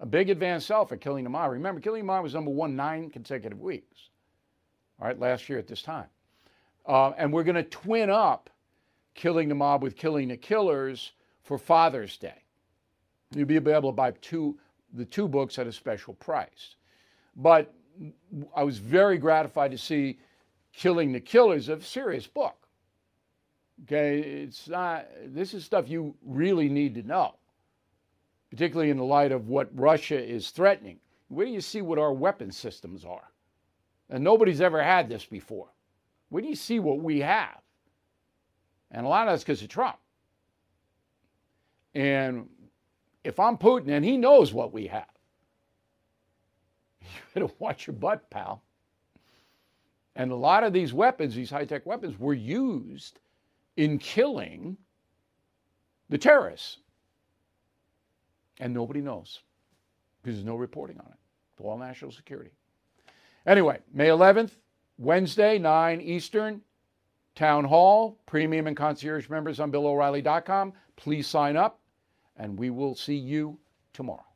A 0.02 0.06
big 0.06 0.30
advance 0.30 0.66
sell 0.66 0.84
for 0.84 0.96
Killing 0.96 1.22
the 1.22 1.30
Mob. 1.30 1.52
Remember, 1.52 1.80
Killing 1.80 2.00
the 2.02 2.06
Mob 2.06 2.24
was 2.24 2.34
number 2.34 2.50
one 2.50 2.74
nine 2.74 3.08
consecutive 3.08 3.60
weeks, 3.60 4.10
all 5.00 5.06
right, 5.06 5.18
last 5.18 5.48
year 5.48 5.60
at 5.60 5.68
this 5.68 5.80
time. 5.80 6.08
Uh, 6.84 7.10
and 7.10 7.32
we're 7.32 7.44
going 7.44 7.54
to 7.54 7.62
twin 7.62 8.10
up 8.10 8.50
Killing 9.14 9.48
the 9.48 9.54
Mob 9.54 9.80
with 9.80 9.94
Killing 9.94 10.26
the 10.26 10.36
Killers 10.36 11.12
for 11.44 11.56
Father's 11.56 12.16
Day. 12.18 12.42
You'll 13.32 13.46
be 13.46 13.56
able 13.56 13.90
to 13.90 13.92
buy 13.92 14.10
two, 14.20 14.58
the 14.92 15.04
two 15.04 15.28
books 15.28 15.56
at 15.60 15.68
a 15.68 15.72
special 15.72 16.14
price. 16.14 16.74
But 17.36 17.72
I 18.56 18.64
was 18.64 18.78
very 18.78 19.18
gratified 19.18 19.70
to 19.70 19.78
see 19.78 20.18
Killing 20.72 21.12
the 21.12 21.20
Killers, 21.20 21.68
a 21.68 21.80
serious 21.80 22.26
book. 22.26 22.56
Okay, 23.84 24.18
it's 24.20 24.68
not, 24.68 25.06
this 25.26 25.54
is 25.54 25.64
stuff 25.64 25.88
you 25.88 26.16
really 26.24 26.68
need 26.68 26.94
to 26.96 27.02
know, 27.04 27.36
particularly 28.52 28.90
in 28.90 28.98
the 28.98 29.02
light 29.02 29.32
of 29.32 29.48
what 29.48 29.70
Russia 29.74 30.22
is 30.22 30.50
threatening. 30.50 30.98
Where 31.28 31.46
do 31.46 31.52
you 31.52 31.62
see 31.62 31.80
what 31.80 31.98
our 31.98 32.12
weapon 32.12 32.52
systems 32.52 33.02
are? 33.02 33.32
And 34.10 34.22
nobody's 34.22 34.60
ever 34.60 34.82
had 34.82 35.08
this 35.08 35.24
before. 35.24 35.68
Where 36.28 36.42
do 36.42 36.48
you 36.48 36.54
see 36.54 36.78
what 36.78 37.00
we 37.00 37.20
have? 37.20 37.62
And 38.90 39.06
a 39.06 39.08
lot 39.08 39.26
of 39.26 39.32
that's 39.32 39.42
because 39.42 39.62
of 39.62 39.70
Trump. 39.70 39.96
And 41.94 42.46
if 43.24 43.40
I'm 43.40 43.56
Putin 43.56 43.88
and 43.88 44.04
he 44.04 44.18
knows 44.18 44.52
what 44.52 44.70
we 44.70 44.86
have, 44.86 45.08
you 47.00 47.08
better 47.32 47.48
watch 47.58 47.86
your 47.86 47.96
butt, 47.96 48.28
pal. 48.28 48.62
And 50.14 50.30
a 50.30 50.36
lot 50.36 50.62
of 50.62 50.74
these 50.74 50.92
weapons, 50.92 51.34
these 51.34 51.48
high 51.48 51.64
tech 51.64 51.86
weapons, 51.86 52.18
were 52.18 52.34
used 52.34 53.18
in 53.78 53.98
killing 53.98 54.76
the 56.10 56.18
terrorists. 56.18 56.76
And 58.60 58.72
nobody 58.72 59.00
knows 59.00 59.40
because 60.22 60.36
there's 60.36 60.46
no 60.46 60.56
reporting 60.56 60.98
on 60.98 61.06
it. 61.06 61.18
It's 61.52 61.64
all 61.64 61.78
national 61.78 62.12
security. 62.12 62.50
Anyway, 63.46 63.80
May 63.92 64.08
11th, 64.08 64.52
Wednesday, 64.98 65.58
9 65.58 66.00
Eastern, 66.00 66.60
Town 67.34 67.64
Hall, 67.64 68.20
premium 68.26 68.66
and 68.66 68.76
concierge 68.76 69.28
members 69.28 69.58
on 69.58 69.72
BillO'Reilly.com. 69.72 70.72
Please 70.96 71.26
sign 71.26 71.56
up, 71.56 71.80
and 72.36 72.58
we 72.58 72.70
will 72.70 72.94
see 72.94 73.16
you 73.16 73.58
tomorrow. 73.92 74.31